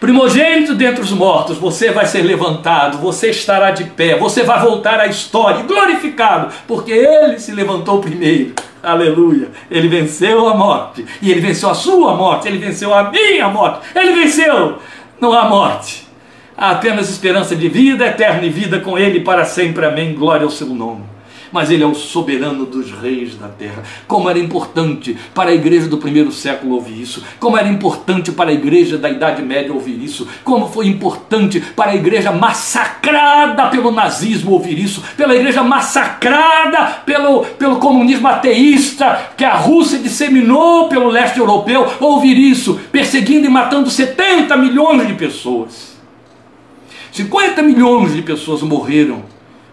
[0.00, 4.98] Primogênito dentre os mortos, você vai ser levantado, você estará de pé, você vai voltar
[4.98, 8.52] à história, glorificado, porque ele se levantou primeiro.
[8.82, 9.50] Aleluia.
[9.70, 11.04] Ele venceu a morte.
[11.20, 12.48] E ele venceu a sua morte.
[12.48, 13.80] Ele venceu a minha morte.
[13.94, 14.78] Ele venceu.
[15.20, 16.08] Não há morte.
[16.56, 19.84] Há apenas esperança de vida eterna e vida com ele para sempre.
[19.84, 20.14] Amém.
[20.14, 21.11] Glória ao seu nome
[21.52, 23.82] mas ele é o soberano dos reis da terra.
[24.08, 28.50] Como era importante para a igreja do primeiro século ouvir isso, como era importante para
[28.50, 33.90] a igreja da Idade Média ouvir isso, como foi importante para a igreja massacrada pelo
[33.90, 41.08] nazismo ouvir isso, pela igreja massacrada pelo, pelo comunismo ateísta que a Rússia disseminou pelo
[41.08, 45.92] leste europeu ouvir isso, perseguindo e matando 70 milhões de pessoas.
[47.12, 49.31] 50 milhões de pessoas morreram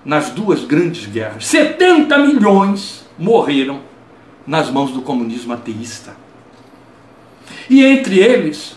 [0.09, 1.45] nas duas grandes guerras.
[1.45, 3.81] 70 milhões morreram
[4.45, 6.17] nas mãos do comunismo ateísta.
[7.69, 8.75] E entre eles,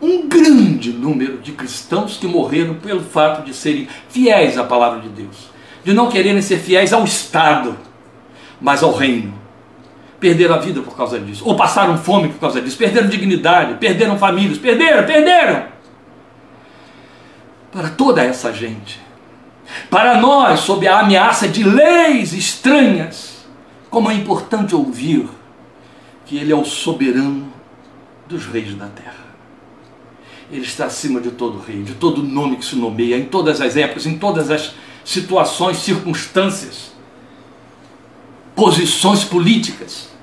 [0.00, 5.08] um grande número de cristãos que morreram pelo fato de serem fiéis à palavra de
[5.08, 5.48] Deus,
[5.82, 7.74] de não quererem ser fiéis ao Estado,
[8.60, 9.32] mas ao reino.
[10.20, 14.18] Perderam a vida por causa disso, ou passaram fome por causa disso, perderam dignidade, perderam
[14.18, 15.64] famílias, perderam, perderam.
[17.72, 19.05] Para toda essa gente,
[19.90, 23.46] para nós, sob a ameaça de leis estranhas,
[23.90, 25.28] como é importante ouvir
[26.24, 27.52] que Ele é o soberano
[28.28, 29.26] dos reis da terra.
[30.50, 33.76] Ele está acima de todo rei, de todo nome que se nomeia, em todas as
[33.76, 34.74] épocas, em todas as
[35.04, 36.92] situações, circunstâncias,
[38.54, 40.15] posições políticas.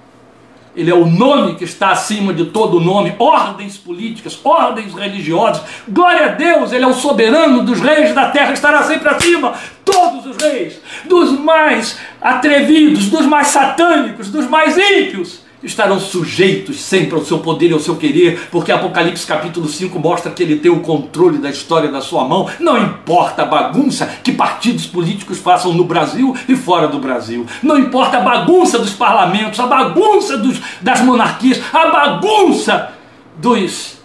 [0.76, 5.62] Ele é o nome que está acima de todo nome, ordens políticas, ordens religiosas.
[5.88, 9.54] Glória a Deus, Ele é o soberano dos reis da terra, estará sempre acima.
[9.86, 17.15] Todos os reis, dos mais atrevidos, dos mais satânicos, dos mais ímpios, estarão sujeitos sempre
[17.15, 20.69] ao seu poder e ao seu querer, porque Apocalipse capítulo 5 mostra que ele tem
[20.69, 22.49] o controle da história da sua mão.
[22.60, 27.45] Não importa a bagunça que partidos políticos façam no Brasil e fora do Brasil.
[27.62, 32.91] Não importa a bagunça dos parlamentos, a bagunça dos, das monarquias, a bagunça
[33.38, 34.04] dos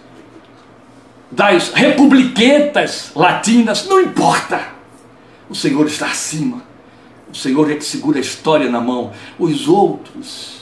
[1.31, 4.61] das republiquetas latinas, não importa.
[5.47, 6.63] O Senhor está acima.
[7.31, 9.11] O Senhor é que segura a história na mão.
[9.37, 10.58] Os outros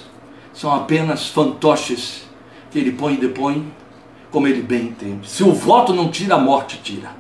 [0.58, 2.24] são apenas fantoches
[2.72, 3.72] que ele põe e depõe
[4.32, 5.30] como ele bem entende.
[5.30, 7.12] Se o voto não tira, a morte tira.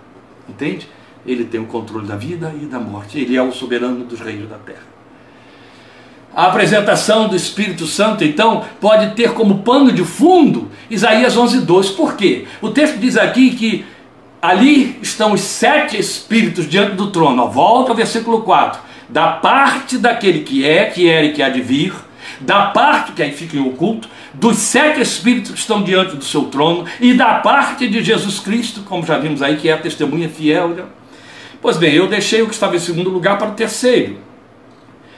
[0.49, 0.89] Entende?
[1.23, 3.19] Ele tem o controle da vida e da morte.
[3.19, 4.87] Ele é o soberano dos reis da terra.
[6.35, 11.95] A apresentação do Espírito Santo, então, pode ter como pano de fundo Isaías 11:2.
[11.95, 12.47] Por quê?
[12.59, 13.85] O texto diz aqui que
[14.41, 17.47] ali estão os sete espíritos diante do trono.
[17.49, 18.81] Volta ao versículo 4.
[19.07, 21.93] Da parte daquele que é, que era e que há de vir,
[22.39, 26.45] da parte, que aí fica em oculto, dos sete espíritos que estão diante do seu
[26.45, 30.29] trono e da parte de Jesus Cristo, como já vimos aí, que é a testemunha
[30.29, 30.69] fiel.
[30.69, 30.83] Né?
[31.61, 34.17] Pois bem, eu deixei o que estava em segundo lugar para o terceiro,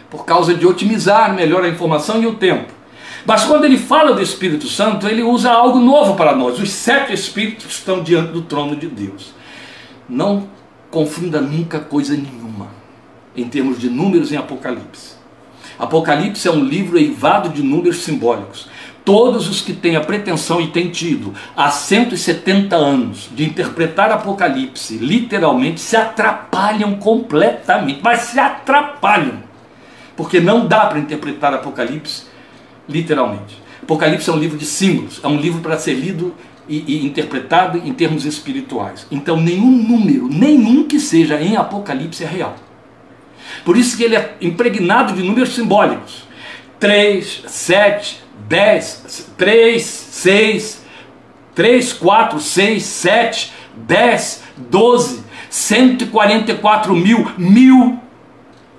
[0.09, 2.79] por causa de otimizar melhor a informação e o tempo.
[3.25, 6.57] Mas quando ele fala do Espírito Santo, ele usa algo novo para nós.
[6.59, 9.33] Os sete espíritos que estão diante do trono de Deus.
[10.07, 10.47] Não
[10.89, 12.69] confunda nunca coisa nenhuma
[13.35, 15.18] em termos de números em Apocalipse.
[15.79, 18.67] Apocalipse é um livro eivado de números simbólicos.
[19.05, 24.97] Todos os que têm a pretensão e têm tido há 170 anos de interpretar Apocalipse
[24.97, 29.41] literalmente se atrapalham completamente, mas se atrapalham,
[30.17, 32.23] porque não dá para interpretar Apocalipse
[32.87, 33.57] literalmente.
[33.81, 36.35] Apocalipse é um livro de símbolos, é um livro para ser lido
[36.67, 39.07] e, e, interpretado em termos espirituais.
[39.09, 42.55] Então, nenhum número, nenhum que seja em Apocalipse é real.
[43.63, 46.27] Por isso que ele é impregnado de números simbólicos.
[46.79, 50.85] 3, 7, 10, 3, 6,
[51.55, 57.99] 3, 4, 6, 7, 10, 12, 144 mil, mil,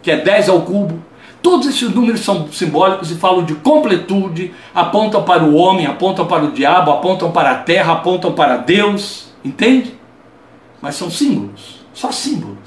[0.03, 1.03] que é 10 ao cubo.
[1.43, 6.45] Todos esses números são simbólicos e falam de completude, apontam para o homem, apontam para
[6.45, 9.95] o diabo, apontam para a terra, apontam para Deus, entende?
[10.83, 12.59] Mas são símbolos, só símbolos.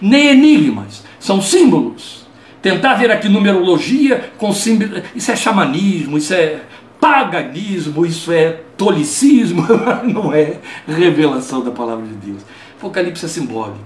[0.00, 2.24] Nem enigmas, são símbolos.
[2.62, 6.60] Tentar ver aqui numerologia com símbolos, isso é xamanismo, isso é
[7.00, 9.66] paganismo, isso é tolicismo,
[10.06, 12.42] não é revelação da palavra de Deus.
[12.78, 13.84] Apocalipse é simbólico.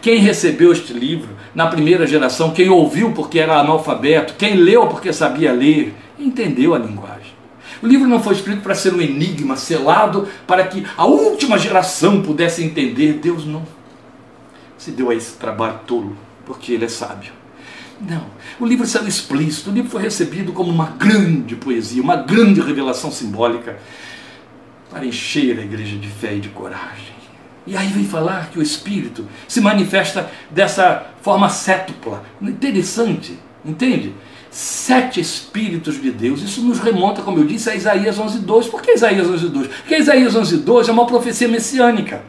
[0.00, 5.12] Quem recebeu este livro na primeira geração, quem ouviu porque era analfabeto, quem leu porque
[5.12, 7.32] sabia ler, entendeu a linguagem.
[7.80, 12.22] O livro não foi escrito para ser um enigma selado para que a última geração
[12.22, 13.14] pudesse entender.
[13.14, 13.62] Deus não
[14.76, 16.16] se deu a esse trabalho tolo
[16.52, 17.32] porque ele é sábio.
[17.98, 18.26] Não,
[18.60, 23.10] o livro saiu explícito, o livro foi recebido como uma grande poesia, uma grande revelação
[23.10, 23.78] simbólica
[24.90, 27.12] para encher a igreja de fé e de coragem.
[27.66, 32.22] E aí vem falar que o Espírito se manifesta dessa forma sétupla.
[32.42, 34.12] Interessante, entende?
[34.50, 36.42] Sete Espíritos de Deus.
[36.42, 38.68] Isso nos remonta, como eu disse, a Isaías 11.2.
[38.68, 39.68] Por que Isaías 11.2?
[39.68, 42.22] Porque Isaías 11.2 é uma profecia messiânica.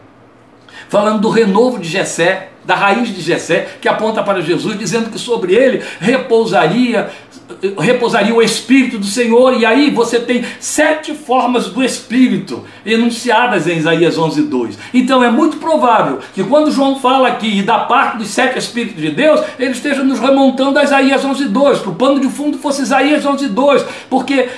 [0.88, 5.20] Falando do renovo de Jessé, da raiz de Jessé, que aponta para Jesus, dizendo que
[5.20, 7.12] sobre ele repousaria
[7.80, 13.78] repousaria o Espírito do Senhor, e aí você tem sete formas do Espírito enunciadas em
[13.78, 14.78] Isaías 11, 2.
[14.94, 19.12] Então é muito provável que quando João fala aqui da parte dos sete Espíritos de
[19.12, 22.82] Deus, ele esteja nos remontando a Isaías 11, 2, que o pano de fundo fosse
[22.82, 24.50] Isaías 11, 2, porque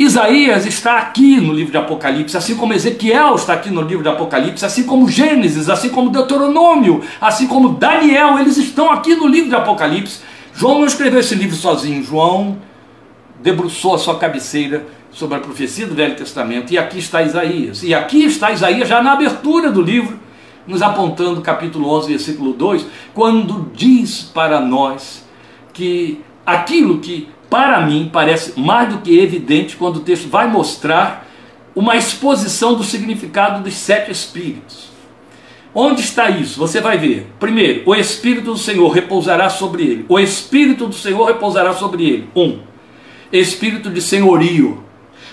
[0.00, 4.08] Isaías está aqui no livro de Apocalipse, assim como Ezequiel está aqui no livro de
[4.08, 9.50] Apocalipse, assim como Gênesis, assim como Deuteronômio, assim como Daniel, eles estão aqui no livro
[9.50, 10.20] de Apocalipse.
[10.54, 12.56] João não escreveu esse livro sozinho, João
[13.42, 17.82] debruçou a sua cabeceira sobre a profecia do Velho Testamento, e aqui está Isaías.
[17.82, 20.18] E aqui está Isaías já na abertura do livro,
[20.66, 25.28] nos apontando capítulo 11, versículo 2, quando diz para nós
[25.74, 31.28] que aquilo que para mim, parece mais do que evidente quando o texto vai mostrar
[31.74, 34.88] uma exposição do significado dos sete espíritos.
[35.74, 36.58] Onde está isso?
[36.58, 37.32] Você vai ver.
[37.38, 40.04] Primeiro, o Espírito do Senhor repousará sobre ele.
[40.08, 42.28] O Espírito do Senhor repousará sobre ele.
[42.34, 42.60] Um,
[43.32, 44.82] Espírito de senhorio.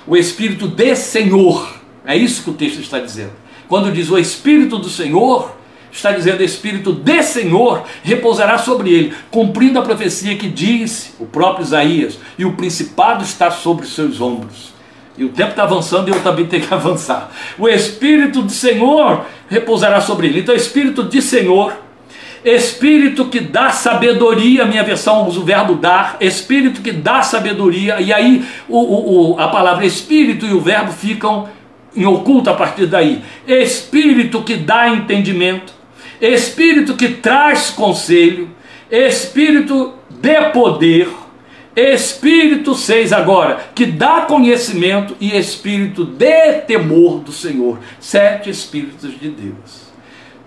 [0.05, 1.82] O Espírito de Senhor.
[2.05, 3.34] É isso que o texto está dizendo.
[3.68, 5.57] Quando diz o Espírito do Senhor,
[5.98, 11.64] está dizendo: Espírito de Senhor repousará sobre ele, cumprindo a profecia que disse o próprio
[11.64, 14.76] Isaías: e o principado está sobre os seus ombros.
[15.18, 17.32] E o tempo está avançando e eu também tenho que avançar.
[17.58, 20.41] O Espírito do Senhor repousará sobre ele.
[20.41, 21.74] Então, Espírito de Senhor,
[22.45, 28.14] Espírito que dá sabedoria, minha versão usa o verbo dar, Espírito que dá sabedoria, e
[28.14, 31.50] aí o, o, o, a palavra Espírito e o verbo ficam
[31.95, 33.24] em oculto a partir daí.
[33.48, 35.74] Espírito que dá entendimento,
[36.22, 38.49] Espírito que traz conselho,
[38.89, 41.07] Espírito de poder,
[41.76, 47.80] Espírito 6 agora, que dá conhecimento e Espírito de temor do Senhor.
[47.99, 49.88] Sete Espíritos de Deus.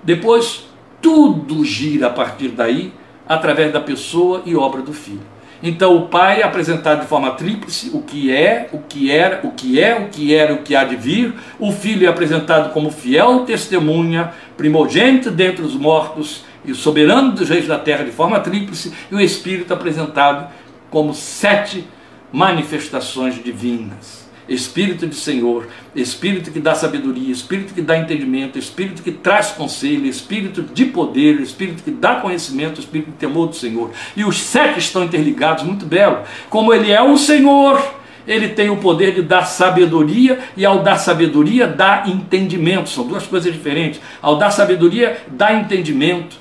[0.02, 0.66] Depois,
[1.00, 2.92] tudo gira a partir daí,
[3.28, 5.20] através da pessoa e obra do Filho.
[5.62, 9.50] Então o Pai é apresentado de forma tríplice, o que é, o que era, o
[9.50, 11.34] que é, o que era, o que há de vir.
[11.58, 17.66] O Filho é apresentado como fiel testemunha, primogênito dentre os mortos e soberano dos reis
[17.66, 18.92] da terra de forma tríplice.
[19.10, 20.50] E o Espírito é apresentado
[20.90, 21.84] como sete
[22.32, 24.29] manifestações divinas.
[24.48, 30.06] Espírito de Senhor, Espírito que dá sabedoria, Espírito que dá entendimento, Espírito que traz conselho,
[30.06, 33.90] Espírito de poder, Espírito que dá conhecimento, Espírito de temor do Senhor.
[34.16, 36.18] E os sete estão interligados, muito belo.
[36.48, 37.82] Como Ele é o Senhor,
[38.26, 42.88] Ele tem o poder de dar sabedoria, e ao dar sabedoria, dá entendimento.
[42.88, 44.00] São duas coisas diferentes.
[44.20, 46.36] Ao dar sabedoria, dá entendimento.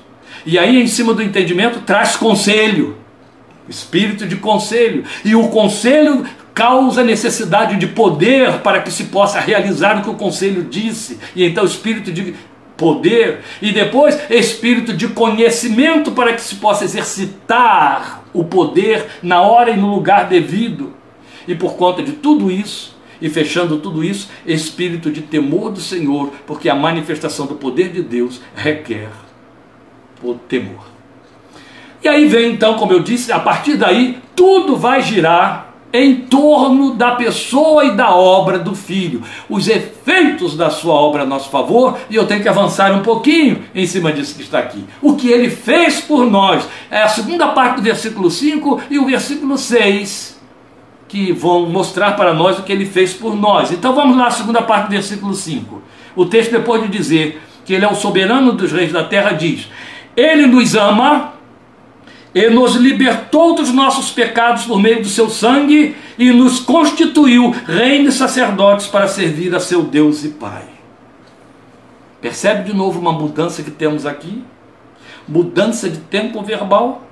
[0.45, 2.97] E aí, em cima do entendimento, traz conselho
[3.69, 5.03] espírito de conselho.
[5.23, 6.25] E o conselho
[6.59, 11.17] causa necessidade de poder para que se possa realizar o que o conselho disse.
[11.33, 12.35] E então espírito de
[12.75, 19.71] poder e depois espírito de conhecimento para que se possa exercitar o poder na hora
[19.71, 20.93] e no lugar devido.
[21.47, 26.33] E por conta de tudo isso, e fechando tudo isso, espírito de temor do Senhor,
[26.45, 29.07] porque a manifestação do poder de Deus requer
[30.21, 30.89] o temor.
[32.03, 36.93] E aí vem então, como eu disse, a partir daí tudo vai girar em torno
[36.93, 41.97] da pessoa e da obra do Filho, os efeitos da sua obra a nosso favor,
[42.09, 44.83] e eu tenho que avançar um pouquinho em cima disso que está aqui.
[45.01, 49.05] O que ele fez por nós, é a segunda parte do versículo 5 e o
[49.05, 50.39] versículo 6,
[51.07, 53.71] que vão mostrar para nós o que ele fez por nós.
[53.71, 55.81] Então vamos lá, a segunda parte do versículo 5.
[56.15, 59.67] O texto, depois de dizer que ele é o soberano dos reis da terra, diz:
[60.15, 61.33] Ele nos ama
[62.33, 68.09] e nos libertou dos nossos pecados por meio do seu sangue e nos constituiu reino
[68.09, 70.63] e sacerdotes para servir a seu Deus e Pai.
[72.21, 74.43] Percebe de novo uma mudança que temos aqui?
[75.27, 77.03] Mudança de tempo verbal.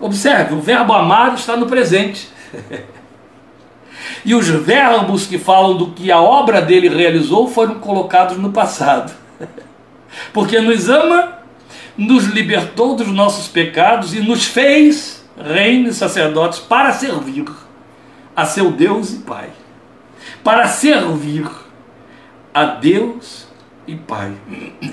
[0.00, 2.28] Observe, o verbo amar está no presente.
[4.24, 9.12] e os verbos que falam do que a obra dele realizou foram colocados no passado.
[10.32, 11.31] Porque nos ama
[11.96, 17.46] nos libertou dos nossos pecados e nos fez reino e sacerdotes para servir
[18.34, 19.50] a seu Deus e Pai.
[20.42, 21.48] Para servir
[22.52, 23.46] a Deus
[23.86, 24.32] e Pai.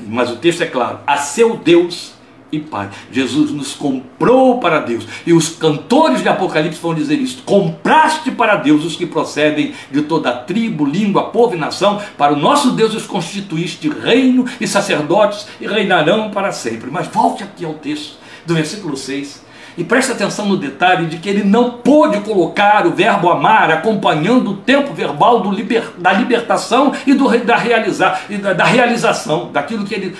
[0.08, 2.14] Mas o texto é claro: a seu Deus
[2.52, 2.90] e Pai.
[3.12, 5.06] Jesus nos comprou para Deus.
[5.26, 10.02] E os cantores de Apocalipse vão dizer isso: compraste para Deus os que procedem de
[10.04, 12.02] toda tribo, língua, povo e nação.
[12.18, 16.90] Para o nosso Deus os constituíste reino e sacerdotes e reinarão para sempre.
[16.92, 19.49] Mas volte aqui ao texto do versículo 6.
[19.80, 24.52] E preste atenção no detalhe de que ele não pôde colocar o verbo amar acompanhando
[24.52, 29.86] o tempo verbal liber, da libertação e do, da, realizar, e da, da realização, daquilo
[29.86, 30.18] que ele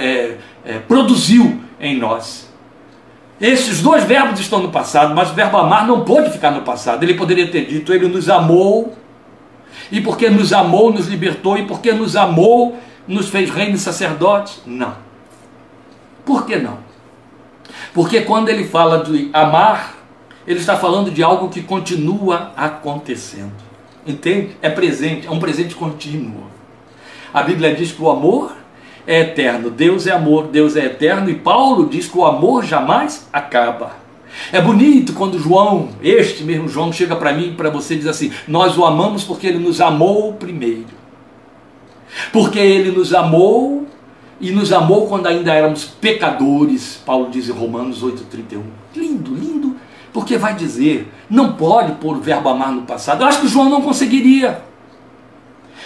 [0.00, 2.50] é, é, produziu em nós.
[3.38, 7.02] Esses dois verbos estão no passado, mas o verbo amar não pode ficar no passado.
[7.02, 8.96] Ele poderia ter dito: Ele nos amou,
[9.92, 14.62] e porque nos amou, nos libertou, e porque nos amou, nos fez reino e sacerdotes.
[14.64, 14.94] Não.
[16.24, 16.83] Por que não?
[17.92, 19.96] Porque quando ele fala de amar,
[20.46, 23.52] Ele está falando de algo que continua acontecendo.
[24.06, 24.56] Entende?
[24.60, 26.44] É presente, é um presente contínuo.
[27.32, 28.54] A Bíblia diz que o amor
[29.06, 33.28] é eterno, Deus é amor, Deus é eterno, e Paulo diz que o amor jamais
[33.32, 34.04] acaba.
[34.52, 38.06] É bonito quando João, este mesmo João, chega para mim e para você e diz
[38.06, 41.04] assim: Nós o amamos porque ele nos amou primeiro.
[42.32, 43.83] Porque ele nos amou
[44.44, 48.60] e nos amou quando ainda éramos pecadores, Paulo diz em Romanos 8,31.
[48.94, 49.76] Lindo, lindo,
[50.12, 53.22] porque vai dizer, não pode pôr o verbo amar no passado.
[53.22, 54.60] Eu acho que João não conseguiria.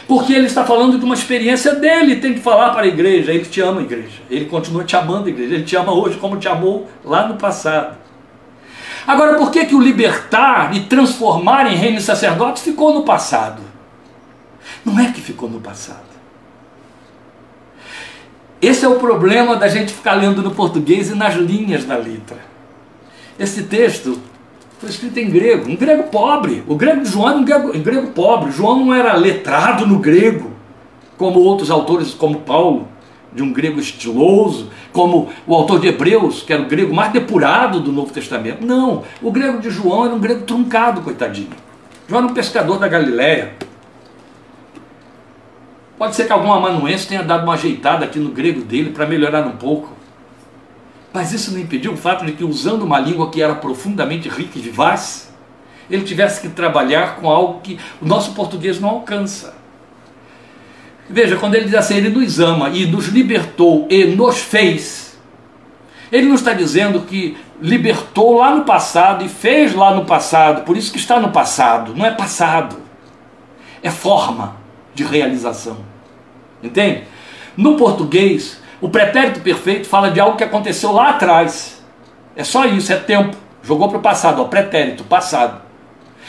[0.09, 3.31] Porque ele está falando de uma experiência dele, tem que falar para a igreja.
[3.31, 4.23] Ele te ama, igreja.
[4.29, 5.55] Ele continua te amando, igreja.
[5.55, 7.97] Ele te ama hoje como te amou lá no passado.
[9.07, 13.63] Agora, por que, que o libertar e transformar em reino e sacerdote ficou no passado?
[14.85, 16.08] Não é que ficou no passado.
[18.61, 22.39] Esse é o problema da gente ficar lendo no português e nas linhas da letra.
[23.39, 24.19] Esse texto
[24.79, 26.65] foi escrito em grego, um grego pobre.
[26.67, 28.51] O grego de João era um grego, um grego pobre.
[28.51, 30.51] João não era letrado no grego,
[31.17, 32.89] como outros autores, como Paulo,
[33.33, 37.79] de um grego estiloso, como o autor de Hebreus, que era o grego mais depurado
[37.79, 38.67] do Novo Testamento.
[38.67, 41.51] Não, o grego de João era um grego truncado, coitadinho.
[42.09, 43.53] João era um pescador da Galiléia.
[45.99, 49.45] Pode ser que algum amanuense tenha dado uma ajeitada aqui no grego dele para melhorar
[49.45, 49.93] um pouco.
[51.13, 54.59] Mas isso não impediu o fato de que, usando uma língua que era profundamente rica
[54.59, 55.35] e vivaz,
[55.91, 59.55] ele tivesse que trabalhar com algo que o nosso português não alcança.
[61.11, 65.19] Veja, quando ele diz assim, ele nos ama e nos libertou e nos fez,
[66.13, 70.77] ele não está dizendo que libertou lá no passado e fez lá no passado, por
[70.77, 72.77] isso que está no passado, não é passado,
[73.83, 74.57] é forma
[74.95, 75.88] de realização.
[76.63, 77.05] Entende?
[77.57, 81.83] No português, o pretérito perfeito fala de algo que aconteceu lá atrás.
[82.37, 83.37] É só isso, é tempo.
[83.63, 85.61] Jogou para o passado, ó, pretérito, passado.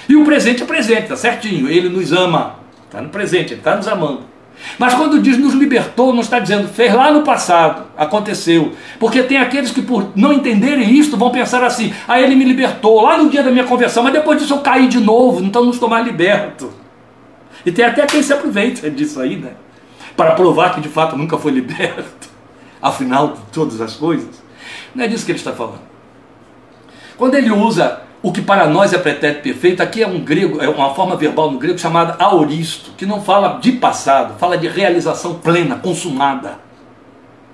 [0.07, 1.69] E o presente é presente, tá certinho.
[1.69, 2.55] Ele nos ama.
[2.85, 4.23] Está no presente, ele está nos amando.
[4.77, 8.73] Mas quando diz nos libertou, não está dizendo fez lá no passado, aconteceu.
[8.99, 13.01] Porque tem aqueles que, por não entenderem isto, vão pensar assim: ah, ele me libertou
[13.01, 15.71] lá no dia da minha conversão, mas depois disso eu caí de novo, então não
[15.71, 16.73] estou mais liberto.
[17.65, 19.51] E tem até quem se aproveita disso aí, né?
[20.19, 22.27] Para provar que de fato nunca foi liberto,
[22.81, 24.43] afinal de todas as coisas.
[24.93, 25.87] Não é disso que ele está falando.
[27.17, 30.67] Quando ele usa o que para nós é pretérito perfeito, aqui é um grego, é
[30.67, 35.35] uma forma verbal no grego chamada aoristo, que não fala de passado, fala de realização
[35.35, 36.59] plena, consumada.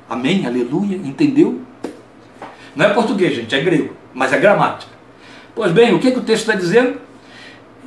[0.10, 0.48] Amém?
[0.48, 0.98] Aleluia?
[0.98, 1.62] Entendeu?
[2.76, 4.92] Não é português, gente, é grego, mas é gramática.
[5.54, 7.06] Pois bem, o que, que o texto está dizendo?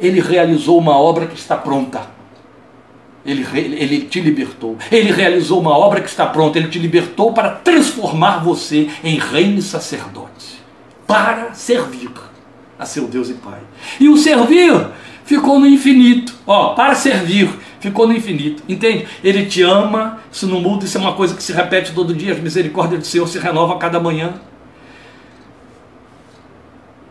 [0.00, 2.02] ele realizou uma obra que está pronta.
[3.30, 4.76] Ele, ele te libertou.
[4.90, 6.58] Ele realizou uma obra que está pronta.
[6.58, 10.62] Ele te libertou para transformar você em reino e sacerdote.
[11.06, 12.10] Para servir
[12.78, 13.60] a seu Deus e Pai.
[13.98, 14.88] E o servir
[15.24, 16.34] ficou no infinito.
[16.46, 17.50] Ó, para servir
[17.80, 18.62] ficou no infinito.
[18.68, 19.06] Entende?
[19.22, 22.32] Ele te ama, isso não muda, isso é uma coisa que se repete todo dia.
[22.32, 24.34] As misericórdias do Senhor se renovam a cada manhã.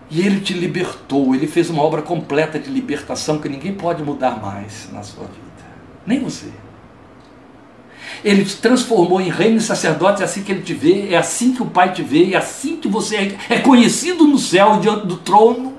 [0.10, 4.42] E ele te libertou, ele fez uma obra completa de libertação que ninguém pode mudar
[4.42, 5.47] mais na sua vida,
[6.08, 6.48] nem você.
[8.24, 11.54] Ele te transformou em reino e sacerdote, é assim que ele te vê, é assim
[11.54, 15.18] que o Pai te vê, é assim que você é conhecido no céu diante do
[15.18, 15.77] trono.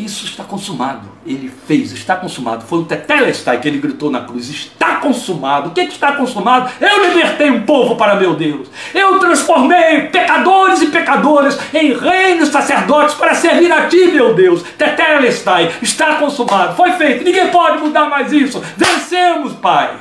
[0.00, 1.10] Isso está consumado.
[1.26, 2.64] Ele fez, está consumado.
[2.64, 5.68] Foi o Tetelestai que ele gritou na cruz: está consumado.
[5.68, 6.70] O que, está consumado?
[6.80, 8.68] Eu libertei um povo para meu Deus.
[8.94, 14.62] Eu transformei pecadores e pecadoras em reinos sacerdotes para servir a ti, meu Deus.
[14.78, 16.76] Tetelestai, está consumado.
[16.76, 17.22] Foi feito.
[17.22, 18.62] Ninguém pode mudar mais isso.
[18.78, 19.96] Vencemos, Pai.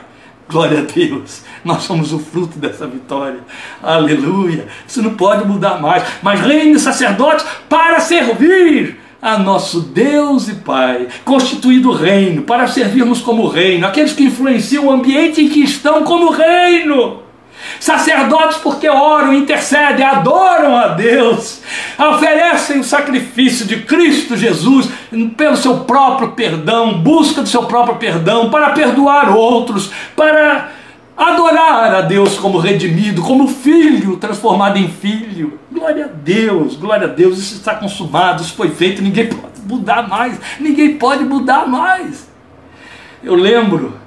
[0.47, 1.43] Glória a Deus.
[1.63, 3.41] Nós somos o fruto dessa vitória.
[3.83, 4.65] Aleluia.
[4.87, 6.03] Isso não pode mudar mais.
[6.21, 13.21] Mas reino e sacerdotes para servir a nosso Deus e Pai, constituído reino, para servirmos
[13.21, 17.23] como reino, aqueles que influenciam o ambiente em que estão como reino.
[17.79, 21.61] Sacerdotes porque oram, intercedem, adoram a Deus,
[21.97, 24.89] oferecem o sacrifício de Cristo Jesus
[25.35, 30.71] pelo seu próprio perdão, busca do seu próprio perdão para perdoar outros, para
[31.19, 35.59] adorar a Deus como redimido, como filho transformado em filho.
[35.69, 40.07] Glória a Deus, glória a Deus, isso está consumado, isso foi feito, ninguém pode mudar
[40.07, 42.29] mais, ninguém pode mudar mais.
[43.21, 43.99] Eu lembro,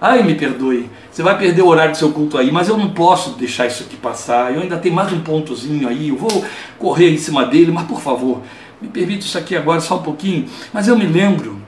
[0.00, 2.90] ai me perdoe, você vai perder o horário do seu culto aí, mas eu não
[2.90, 6.44] posso deixar isso aqui passar, eu ainda tenho mais um pontozinho aí, eu vou
[6.78, 8.42] correr em cima dele, mas por favor,
[8.80, 11.59] me permite isso aqui agora só um pouquinho, mas eu me lembro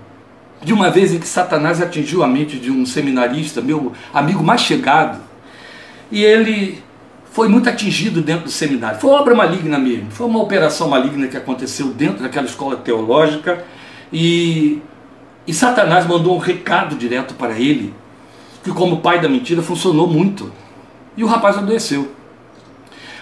[0.62, 4.60] de uma vez em que Satanás atingiu a mente de um seminarista, meu amigo mais
[4.60, 5.20] chegado,
[6.10, 6.82] e ele
[7.32, 9.00] foi muito atingido dentro do seminário.
[9.00, 13.64] Foi obra maligna mesmo, foi uma operação maligna que aconteceu dentro daquela escola teológica
[14.12, 14.80] e,
[15.46, 17.94] e Satanás mandou um recado direto para ele,
[18.62, 20.52] que como pai da mentira funcionou muito.
[21.16, 22.12] E o rapaz adoeceu.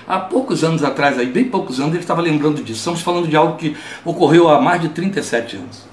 [0.06, 2.78] Há poucos anos atrás, aí, bem poucos anos, ele estava lembrando disso.
[2.78, 5.89] Estamos falando de algo que ocorreu há mais de 37 anos.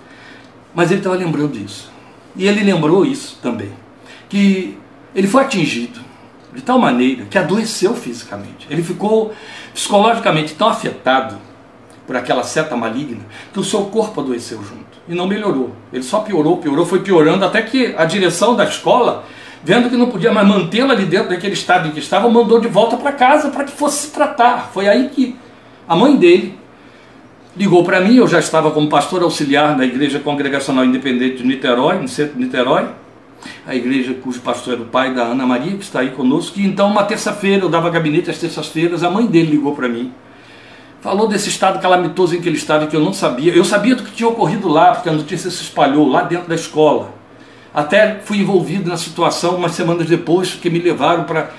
[0.73, 1.91] Mas ele estava lembrando disso.
[2.35, 3.71] E ele lembrou isso também.
[4.29, 4.77] Que
[5.15, 5.99] ele foi atingido
[6.53, 8.67] de tal maneira que adoeceu fisicamente.
[8.69, 9.33] Ele ficou
[9.73, 11.37] psicologicamente tão afetado
[12.05, 15.71] por aquela seta maligna que o seu corpo adoeceu junto e não melhorou.
[15.91, 19.25] Ele só piorou, piorou, foi piorando até que a direção da escola,
[19.63, 22.67] vendo que não podia mais mantê-la ali dentro daquele estado em que estava, mandou de
[22.67, 24.69] volta para casa para que fosse se tratar.
[24.73, 25.35] Foi aí que
[25.87, 26.57] a mãe dele
[27.57, 31.99] ligou para mim, eu já estava como pastor auxiliar na Igreja Congregacional Independente de Niterói,
[31.99, 32.87] no centro de Niterói,
[33.65, 36.65] a igreja cujo pastor era o pai da Ana Maria, que está aí conosco, e
[36.65, 40.11] então uma terça-feira, eu dava gabinete às terças-feiras, a mãe dele ligou para mim.
[41.01, 43.53] Falou desse estado calamitoso em que ele estava, que eu não sabia.
[43.53, 46.55] Eu sabia do que tinha ocorrido lá, porque a notícia se espalhou lá dentro da
[46.55, 47.13] escola.
[47.73, 51.51] Até fui envolvido na situação umas semanas depois, que me levaram para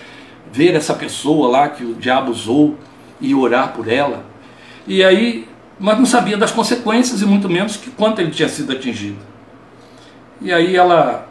[0.52, 2.76] ver essa pessoa lá que o diabo usou
[3.20, 4.24] e orar por ela.
[4.86, 5.46] E aí,
[5.78, 9.18] mas não sabia das consequências e muito menos que quanto ele tinha sido atingido.
[10.40, 11.28] E aí ela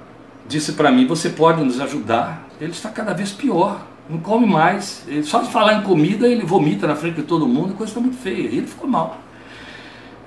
[0.48, 2.48] disse para mim: Você pode nos ajudar?
[2.60, 5.04] Ele está cada vez pior, não come mais.
[5.08, 8.02] Ele, só de falar em comida, ele vomita na frente de todo mundo, coisa está
[8.02, 8.50] muito feia.
[8.50, 9.18] E ele ficou mal.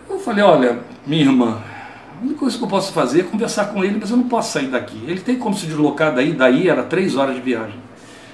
[0.08, 1.62] Eu falei: Olha, minha irmã,
[2.18, 4.52] a única coisa que eu posso fazer é conversar com ele, mas eu não posso
[4.52, 5.02] sair daqui.
[5.06, 7.78] Ele tem como se deslocar daí, daí era três horas de viagem.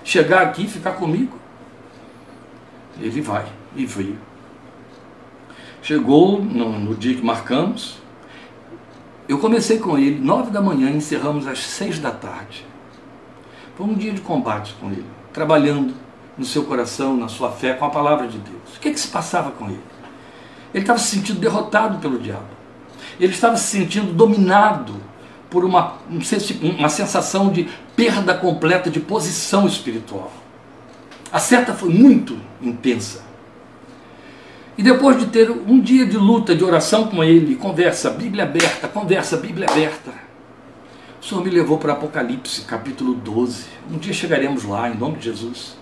[0.05, 1.39] Chegar aqui ficar comigo.
[3.01, 4.19] Ele vai, e veio.
[5.87, 7.99] Chegou no, no dia que marcamos,
[9.29, 12.67] eu comecei com ele nove da manhã e encerramos às seis da tarde.
[13.77, 15.95] Foi um dia de combate com ele, trabalhando
[16.37, 18.77] no seu coração, na sua fé, com a palavra de Deus.
[18.77, 19.81] O que, é que se passava com ele?
[20.75, 22.49] Ele estava se sentindo derrotado pelo diabo.
[23.21, 24.97] Ele estava se sentindo dominado
[25.49, 25.99] por uma,
[26.77, 30.33] uma sensação de perda completa de posição espiritual.
[31.31, 33.26] A seta foi muito intensa.
[34.79, 38.87] E depois de ter um dia de luta, de oração com ele, conversa, Bíblia aberta,
[38.87, 40.13] conversa, Bíblia aberta,
[41.21, 43.65] o Senhor me levou para Apocalipse, capítulo 12.
[43.91, 45.77] Um dia chegaremos lá, em nome de Jesus.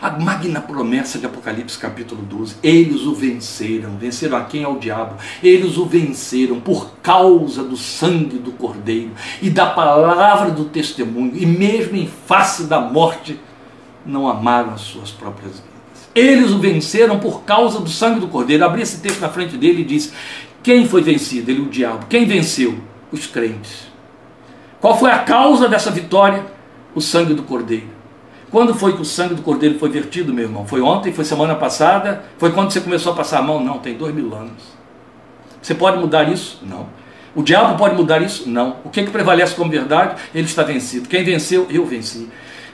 [0.00, 2.56] A magna promessa de Apocalipse, capítulo 12.
[2.62, 3.96] Eles o venceram.
[3.98, 4.64] Venceram a quem?
[4.64, 5.16] Ao diabo.
[5.42, 9.10] Eles o venceram por causa do sangue do Cordeiro
[9.42, 11.32] e da palavra do testemunho.
[11.36, 13.38] E mesmo em face da morte,
[14.06, 15.69] não amaram as suas próprias vidas.
[16.14, 18.64] Eles o venceram por causa do sangue do Cordeiro.
[18.64, 20.12] Abri esse texto na frente dele e disse:
[20.62, 21.50] Quem foi vencido?
[21.50, 22.06] Ele, o diabo.
[22.08, 22.78] Quem venceu?
[23.12, 23.88] Os crentes.
[24.80, 26.44] Qual foi a causa dessa vitória?
[26.94, 27.86] O sangue do Cordeiro.
[28.50, 30.66] Quando foi que o sangue do Cordeiro foi vertido, meu irmão?
[30.66, 31.12] Foi ontem?
[31.12, 32.24] Foi semana passada?
[32.36, 33.62] Foi quando você começou a passar a mão?
[33.62, 34.80] Não, tem dois mil anos.
[35.62, 36.58] Você pode mudar isso?
[36.62, 36.88] Não.
[37.34, 38.48] O diabo pode mudar isso?
[38.48, 38.78] Não.
[38.84, 40.20] O que, que prevalece como verdade?
[40.34, 41.08] Ele está vencido.
[41.08, 41.66] Quem venceu?
[41.70, 42.28] Eu venci.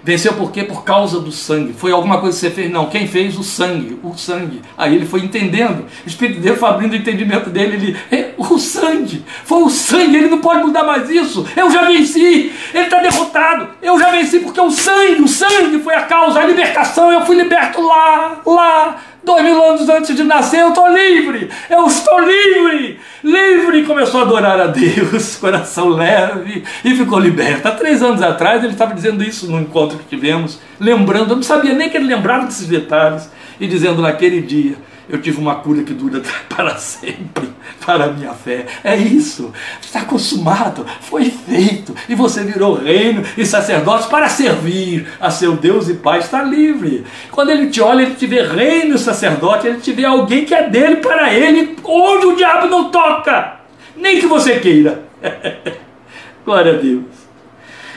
[0.07, 0.63] Venceu por quê?
[0.63, 1.73] Por causa do sangue.
[1.73, 2.71] Foi alguma coisa que você fez?
[2.71, 2.87] Não.
[2.87, 3.37] Quem fez?
[3.37, 3.99] O sangue.
[4.05, 4.63] O sangue.
[4.79, 5.85] Aí ele foi entendendo.
[6.05, 7.75] O Espírito de Deus foi abrindo o entendimento dele.
[7.75, 9.25] Ele, é, o sangue.
[9.43, 10.17] Foi o sangue.
[10.17, 11.45] Ele não pode mudar mais isso.
[11.57, 12.53] Eu já venci.
[12.73, 13.71] Ele está derrotado.
[13.83, 17.11] Eu já venci porque o sangue, o sangue foi a causa, a libertação.
[17.11, 21.85] Eu fui liberto lá, lá, Dois mil anos antes de nascer, eu estou livre, eu
[21.89, 23.83] estou livre, livre.
[23.83, 27.67] Começou a adorar a Deus, coração leve, e ficou liberto.
[27.67, 31.43] Há três anos atrás, ele estava dizendo isso no encontro que tivemos, lembrando, eu não
[31.43, 34.77] sabia nem que ele lembrava desses detalhes, e dizendo naquele dia,
[35.09, 37.49] eu tive uma cura que dura para sempre,
[37.85, 38.67] para a minha fé.
[38.83, 45.31] É isso, está consumado, foi feito, e você virou reino e sacerdote para servir a
[45.31, 47.05] seu Deus e Pai, está livre.
[47.31, 50.55] Quando ele te olha, ele te vê reino e sacerdote, ele te vê alguém que
[50.55, 53.61] é dele para ele, onde o diabo não toca,
[53.97, 55.05] nem que você queira.
[56.45, 57.05] Glória a Deus.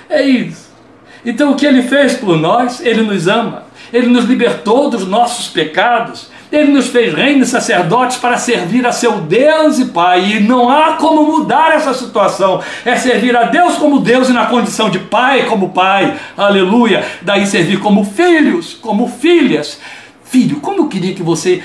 [0.10, 0.70] É isso.
[1.24, 5.47] Então o que ele fez por nós, ele nos ama, ele nos libertou dos nossos
[5.47, 10.32] pecados, ele nos fez reino e sacerdotes para servir a seu Deus e Pai.
[10.32, 12.62] E não há como mudar essa situação.
[12.84, 16.18] É servir a Deus como Deus e na condição de Pai como Pai.
[16.36, 17.06] Aleluia.
[17.22, 19.80] Daí servir como filhos, como filhas.
[20.24, 21.62] Filho, como eu queria que você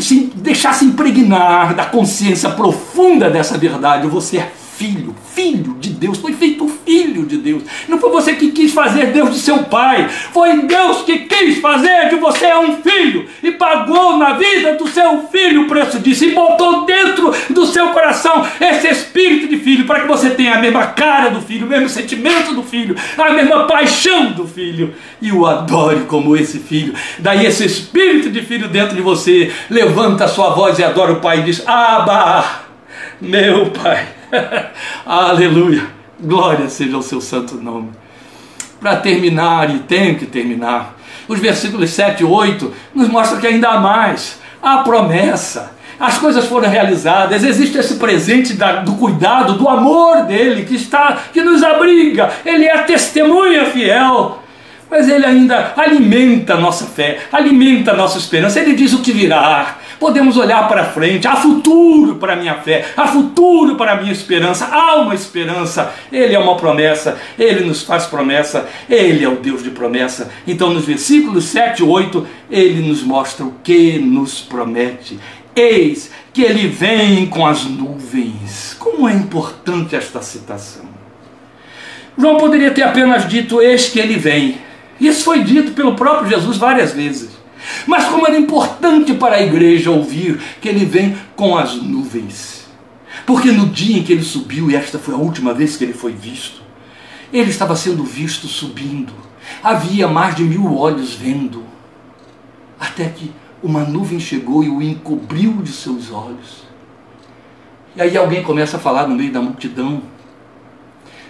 [0.00, 4.06] se deixasse impregnar da consciência profunda dessa verdade.
[4.08, 7.62] Você é filho, filho de Deus, foi feito filho de Deus.
[7.88, 12.10] Não foi você que quis fazer Deus de seu pai, foi Deus que quis fazer
[12.10, 16.32] de você um filho e pagou na vida do seu filho o preço disso e
[16.32, 20.86] botou dentro do seu coração esse espírito de filho para que você tenha a mesma
[20.88, 25.46] cara do filho, o mesmo sentimento do filho, a mesma paixão do filho e o
[25.46, 26.94] adore como esse filho.
[27.18, 31.20] Daí esse espírito de filho dentro de você levanta a sua voz e adora o
[31.20, 32.44] pai e diz: Abba,
[33.20, 34.15] meu pai.
[35.04, 35.86] Aleluia.
[36.20, 37.90] Glória seja o seu santo nome.
[38.80, 40.96] Para terminar, e tenho que terminar,
[41.28, 44.38] os versículos 7 e 8 nos mostram que ainda há mais.
[44.62, 45.72] A promessa.
[45.98, 51.16] As coisas foram realizadas, existe esse presente da, do cuidado, do amor dele que está,
[51.32, 52.30] que nos abriga.
[52.44, 54.42] Ele é a testemunha fiel
[54.90, 58.60] mas ele ainda alimenta a nossa fé, alimenta a nossa esperança.
[58.60, 59.78] Ele diz o que virá.
[59.98, 64.12] Podemos olhar para frente, há futuro para a minha fé, há futuro para a minha
[64.12, 65.92] esperança, há uma esperança.
[66.12, 70.30] Ele é uma promessa, ele nos faz promessa, ele é o Deus de promessa.
[70.46, 75.18] Então, nos versículos 7 e 8, ele nos mostra o que nos promete.
[75.54, 78.76] Eis que ele vem com as nuvens.
[78.78, 80.84] Como é importante esta citação.
[82.18, 84.58] João poderia ter apenas dito: Eis que ele vem.
[85.00, 87.35] Isso foi dito pelo próprio Jesus várias vezes.
[87.86, 92.66] Mas como era importante para a igreja ouvir que ele vem com as nuvens.
[93.24, 95.92] Porque no dia em que ele subiu, e esta foi a última vez que ele
[95.92, 96.62] foi visto,
[97.32, 99.12] ele estava sendo visto subindo.
[99.62, 101.64] Havia mais de mil olhos vendo.
[102.78, 106.66] Até que uma nuvem chegou e o encobriu de seus olhos.
[107.96, 110.02] E aí alguém começa a falar no meio da multidão.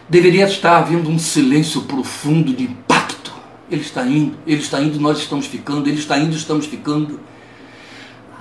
[0.09, 2.69] Deveria estar havendo um silêncio profundo de
[3.71, 7.21] ele está indo, ele está indo, nós estamos ficando, ele está indo, estamos ficando.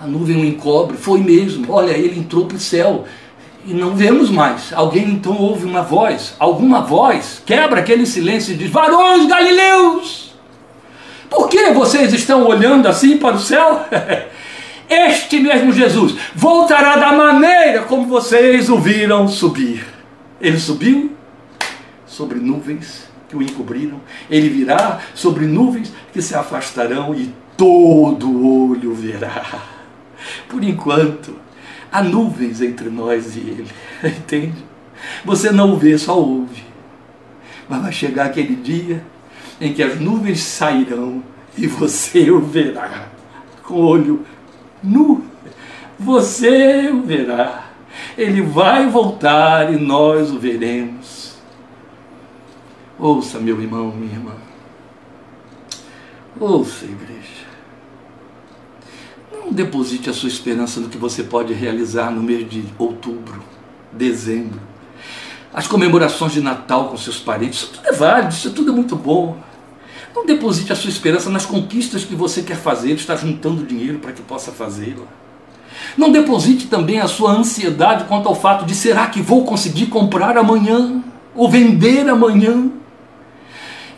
[0.02, 1.72] A nuvem o encobre, foi mesmo.
[1.72, 3.06] Olha, ele entrou para o céu
[3.66, 4.72] e não vemos mais.
[4.74, 10.36] Alguém então ouve uma voz, alguma voz, quebra aquele silêncio e diz: Varões galileus,
[11.30, 13.86] por que vocês estão olhando assim para o céu?
[14.88, 19.84] Este mesmo Jesus voltará da maneira como vocês o viram subir.
[20.40, 21.12] Ele subiu
[22.06, 24.00] sobre nuvens que o encobriram,
[24.30, 29.64] ele virá sobre nuvens que se afastarão e todo olho verá.
[30.48, 31.36] Por enquanto,
[31.92, 33.68] há nuvens entre nós e ele,
[34.04, 34.64] entende?
[35.24, 36.64] Você não vê, só ouve.
[37.68, 39.04] Mas vai chegar aquele dia
[39.60, 41.24] em que as nuvens sairão
[41.58, 43.08] e você o verá
[43.66, 44.26] com olho
[44.84, 45.24] nu.
[45.98, 47.70] Você o verá.
[48.18, 51.15] Ele vai voltar e nós o veremos.
[52.98, 54.32] Ouça, meu irmão, minha irmã.
[56.40, 57.46] Ouça, igreja.
[59.32, 63.44] Não deposite a sua esperança no que você pode realizar no mês de outubro,
[63.92, 64.60] dezembro.
[65.54, 68.96] As comemorações de Natal com seus parentes, isso tudo é válido, isso tudo é muito
[68.96, 69.38] bom.
[70.16, 74.14] Não deposite a sua esperança nas conquistas que você quer fazer, está juntando dinheiro para
[74.14, 75.06] que possa fazê-la.
[75.98, 80.38] Não deposite também a sua ansiedade quanto ao fato de será que vou conseguir comprar
[80.38, 81.04] amanhã
[81.36, 82.72] ou vender amanhã.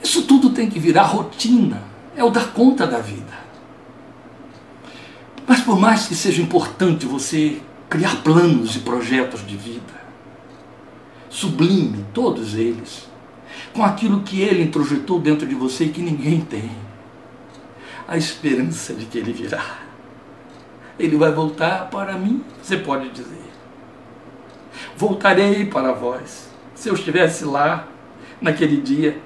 [0.08, 1.84] Isso tudo tem que virar rotina,
[2.16, 3.38] é o dar conta da vida.
[5.46, 10.02] Mas por mais que seja importante você criar planos e projetos de vida,
[11.30, 13.06] sublime todos eles,
[13.74, 16.72] com aquilo que ele introjetou dentro de você e que ninguém tem.
[18.08, 19.80] A esperança de que ele virá.
[20.98, 23.44] Ele vai voltar para mim, você pode dizer.
[24.96, 26.48] Voltarei para vós.
[26.74, 27.90] Se eu estivesse lá
[28.40, 29.22] naquele dia,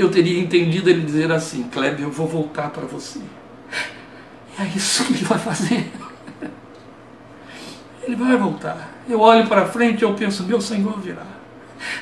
[0.00, 3.20] eu teria entendido ele dizer assim: Kleber, eu vou voltar para você.
[4.58, 5.90] E é isso que ele vai fazer.
[8.02, 8.90] Ele vai voltar.
[9.08, 11.26] Eu olho para frente e eu penso: meu Senhor virá.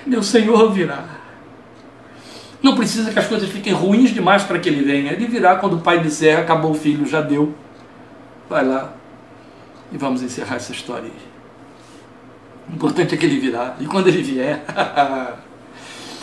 [0.06, 1.04] Meu Senhor virá.
[2.62, 5.12] Não precisa que as coisas fiquem ruins demais para que ele venha.
[5.12, 7.54] Ele virá quando o pai disser: acabou o filho, já deu.
[8.48, 8.94] Vai lá
[9.92, 11.30] e vamos encerrar essa história aí.
[12.70, 13.74] O importante é que ele virá.
[13.80, 14.64] E quando ele vier.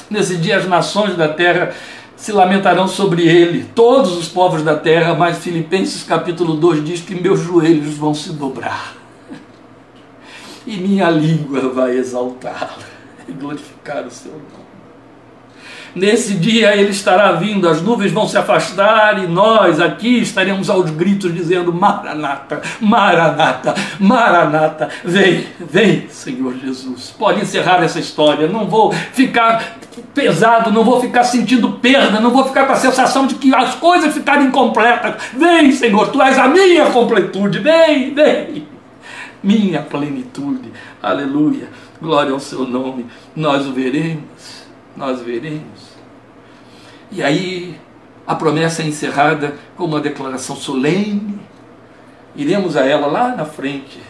[0.09, 1.73] Nesse dia as nações da terra
[2.15, 7.13] se lamentarão sobre ele, todos os povos da terra, mas Filipenses capítulo 2 diz que
[7.13, 8.97] meus joelhos vão se dobrar
[10.67, 12.83] e minha língua vai exaltá-lo
[13.27, 14.66] e glorificar o seu nome.
[15.95, 20.89] Nesse dia ele estará vindo, as nuvens vão se afastar e nós aqui estaremos aos
[20.91, 27.13] gritos dizendo: Maranata, Maranata, Maranata, vem, vem, Senhor Jesus.
[27.17, 29.77] Pode encerrar essa história, não vou ficar
[30.13, 33.75] pesado, não vou ficar sentindo perda, não vou ficar com a sensação de que as
[33.75, 35.15] coisas ficaram incompletas.
[35.33, 38.67] Vem, Senhor, tu és a minha completude, vem, vem,
[39.43, 40.71] minha plenitude.
[41.01, 41.69] Aleluia.
[42.01, 43.05] Glória ao seu nome.
[43.35, 44.56] Nós o veremos.
[44.97, 45.95] Nós veremos.
[47.11, 47.79] E aí
[48.25, 51.39] a promessa é encerrada com uma declaração solene.
[52.35, 54.01] Iremos a ela lá na frente,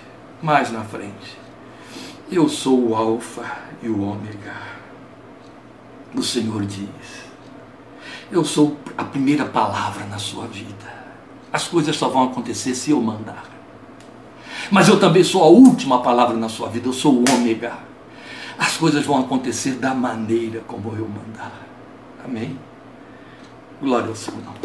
[0.41, 1.37] mais na frente.
[2.31, 3.43] Eu sou o Alfa
[3.83, 4.55] e o Ômega.
[6.15, 6.87] O Senhor diz:
[8.31, 10.97] Eu sou a primeira palavra na sua vida.
[11.51, 13.43] As coisas só vão acontecer se eu mandar.
[14.71, 16.87] Mas eu também sou a última palavra na sua vida.
[16.87, 17.86] Eu sou o Ômega.
[18.57, 21.67] As coisas vão acontecer da maneira como eu mandar.
[22.23, 22.57] Amém?
[23.81, 24.57] Glória ao seu nome.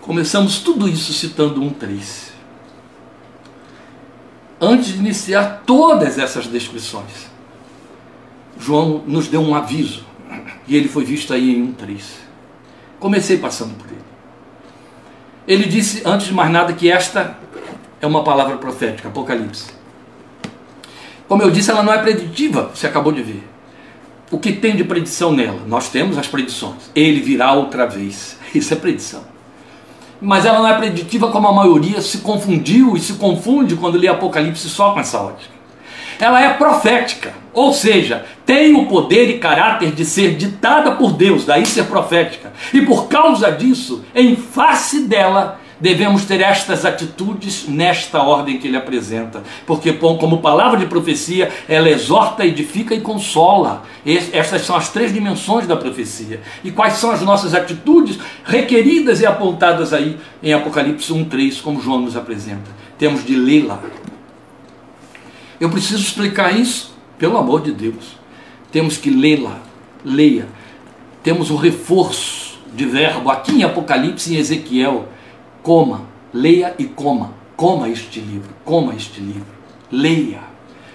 [0.00, 2.32] Começamos tudo isso citando um 3.
[4.60, 7.30] Antes de iniciar todas essas descrições,
[8.58, 10.04] João nos deu um aviso,
[10.68, 12.20] e ele foi visto aí em um 3.
[13.00, 14.02] Comecei passando por ele.
[15.48, 17.36] Ele disse, antes de mais nada, que esta
[18.00, 19.81] é uma palavra profética, Apocalipse.
[21.32, 23.42] Como eu disse, ela não é preditiva, você acabou de ver
[24.30, 25.60] o que tem de predição nela?
[25.66, 26.90] Nós temos as predições.
[26.94, 28.38] Ele virá outra vez.
[28.54, 29.22] Isso é predição.
[30.20, 34.08] Mas ela não é preditiva como a maioria se confundiu e se confunde quando lê
[34.08, 35.54] Apocalipse só com essa ótica.
[36.20, 41.46] Ela é profética, ou seja, tem o poder e caráter de ser ditada por Deus,
[41.46, 42.52] daí ser profética.
[42.74, 48.76] E por causa disso, em face dela, devemos ter estas atitudes nesta ordem que ele
[48.76, 53.82] apresenta, porque como palavra de profecia, ela exorta, edifica e consola.
[54.06, 56.40] Estas são as três dimensões da profecia.
[56.62, 62.02] E quais são as nossas atitudes requeridas e apontadas aí em Apocalipse 1:3, como João
[62.02, 62.70] nos apresenta?
[62.96, 63.80] Temos de lê-la.
[65.58, 68.16] Eu preciso explicar isso, pelo amor de Deus.
[68.70, 69.58] Temos que lê-la.
[70.04, 70.46] Leia.
[71.24, 75.08] Temos o reforço de verbo aqui em Apocalipse e em Ezequiel
[75.62, 76.02] Coma,
[76.32, 77.32] leia e coma.
[77.56, 79.46] Coma este livro, coma este livro.
[79.90, 80.40] Leia.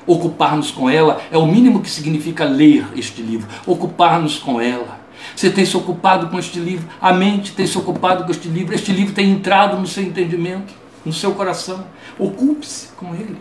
[0.06, 3.48] Ocupar-nos com ela é o mínimo que significa ler este livro.
[3.66, 5.00] Ocupar-nos com ela.
[5.36, 8.74] Você tem se ocupado com este livro, a mente tem se ocupado com este livro,
[8.74, 10.74] este livro tem entrado no seu entendimento,
[11.06, 11.86] no seu coração.
[12.18, 13.38] Ocupe-se com ele.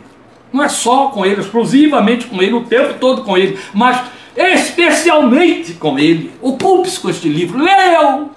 [0.53, 4.01] Não é só com ele, exclusivamente com ele, o tempo todo com ele, mas
[4.37, 6.33] especialmente com ele.
[6.41, 8.31] Ocupe-se com este livro, leia-o,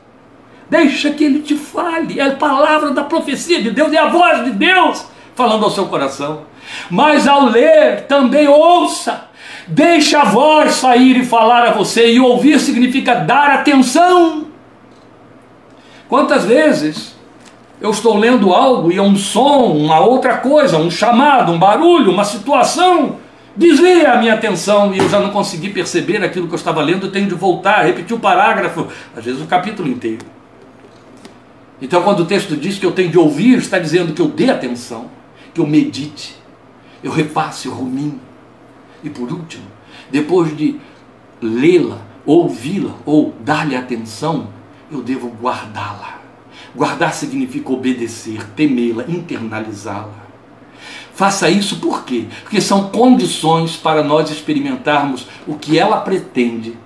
[0.70, 2.20] Deixa que ele te fale.
[2.20, 5.06] É a palavra da profecia de Deus, é a voz de Deus
[5.40, 6.42] falando ao seu coração.
[6.90, 9.30] Mas ao ler, também ouça.
[9.68, 12.12] Deixa a voz sair e falar a você.
[12.12, 14.48] E ouvir significa dar atenção.
[16.10, 17.16] Quantas vezes
[17.80, 22.12] eu estou lendo algo e é um som, uma outra coisa, um chamado, um barulho,
[22.12, 23.18] uma situação,
[23.56, 27.06] desvia a minha atenção e eu já não consegui perceber aquilo que eu estava lendo,
[27.06, 30.39] eu tenho de voltar, repetir o parágrafo, às vezes o capítulo inteiro.
[31.82, 34.50] Então, quando o texto diz que eu tenho de ouvir, está dizendo que eu dê
[34.50, 35.10] atenção,
[35.54, 36.36] que eu medite,
[37.04, 38.20] eu repasse, eu rumine.
[39.04, 39.66] E por último,
[40.12, 40.80] depois de
[41.42, 44.50] lê-la, ouvi-la ou dar-lhe atenção,
[44.92, 46.20] eu devo guardá-la.
[46.76, 50.28] Guardar significa obedecer, temê-la, internalizá-la.
[51.14, 52.28] Faça isso por quê?
[52.44, 56.78] Porque são condições para nós experimentarmos o que ela pretende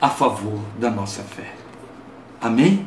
[0.00, 1.54] a favor da nossa fé.
[2.40, 2.86] Amém?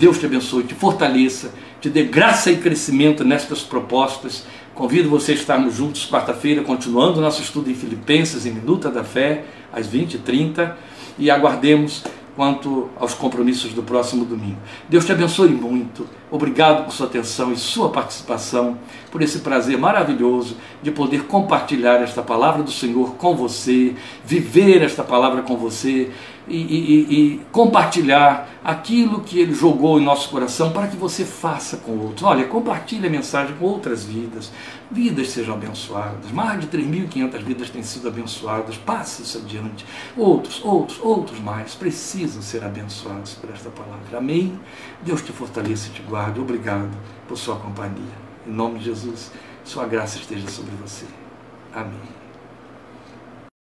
[0.00, 4.46] Deus te abençoe, te fortaleça, te dê graça e crescimento nestas propostas.
[4.74, 9.44] Convido você a estarmos juntos quarta-feira, continuando nosso estudo em Filipenses, em Minuta da Fé,
[9.70, 10.72] às 20h30,
[11.18, 12.02] e aguardemos
[12.34, 14.56] quanto aos compromissos do próximo domingo.
[14.88, 16.06] Deus te abençoe muito.
[16.30, 18.78] Obrigado por sua atenção e sua participação,
[19.10, 23.94] por esse prazer maravilhoso de poder compartilhar esta palavra do Senhor com você,
[24.24, 26.10] viver esta palavra com você
[26.48, 31.76] e, e, e, compartilhar aquilo que Ele jogou em nosso coração para que você faça
[31.78, 32.22] com outros.
[32.22, 34.50] Olha, compartilhe a mensagem com outras vidas.
[34.90, 36.30] Vidas sejam abençoadas.
[36.32, 38.76] Mais de 3.500 vidas têm sido abençoadas.
[38.76, 39.86] Passe isso adiante.
[40.16, 44.18] Outros, outros, outros mais precisam ser abençoados por esta palavra.
[44.18, 44.58] Amém?
[45.02, 46.40] Deus te fortaleça e te guarde.
[46.40, 46.90] Obrigado
[47.28, 48.30] por sua companhia.
[48.46, 49.30] Em nome de Jesus,
[49.64, 51.06] sua graça esteja sobre você.
[51.72, 52.19] Amém.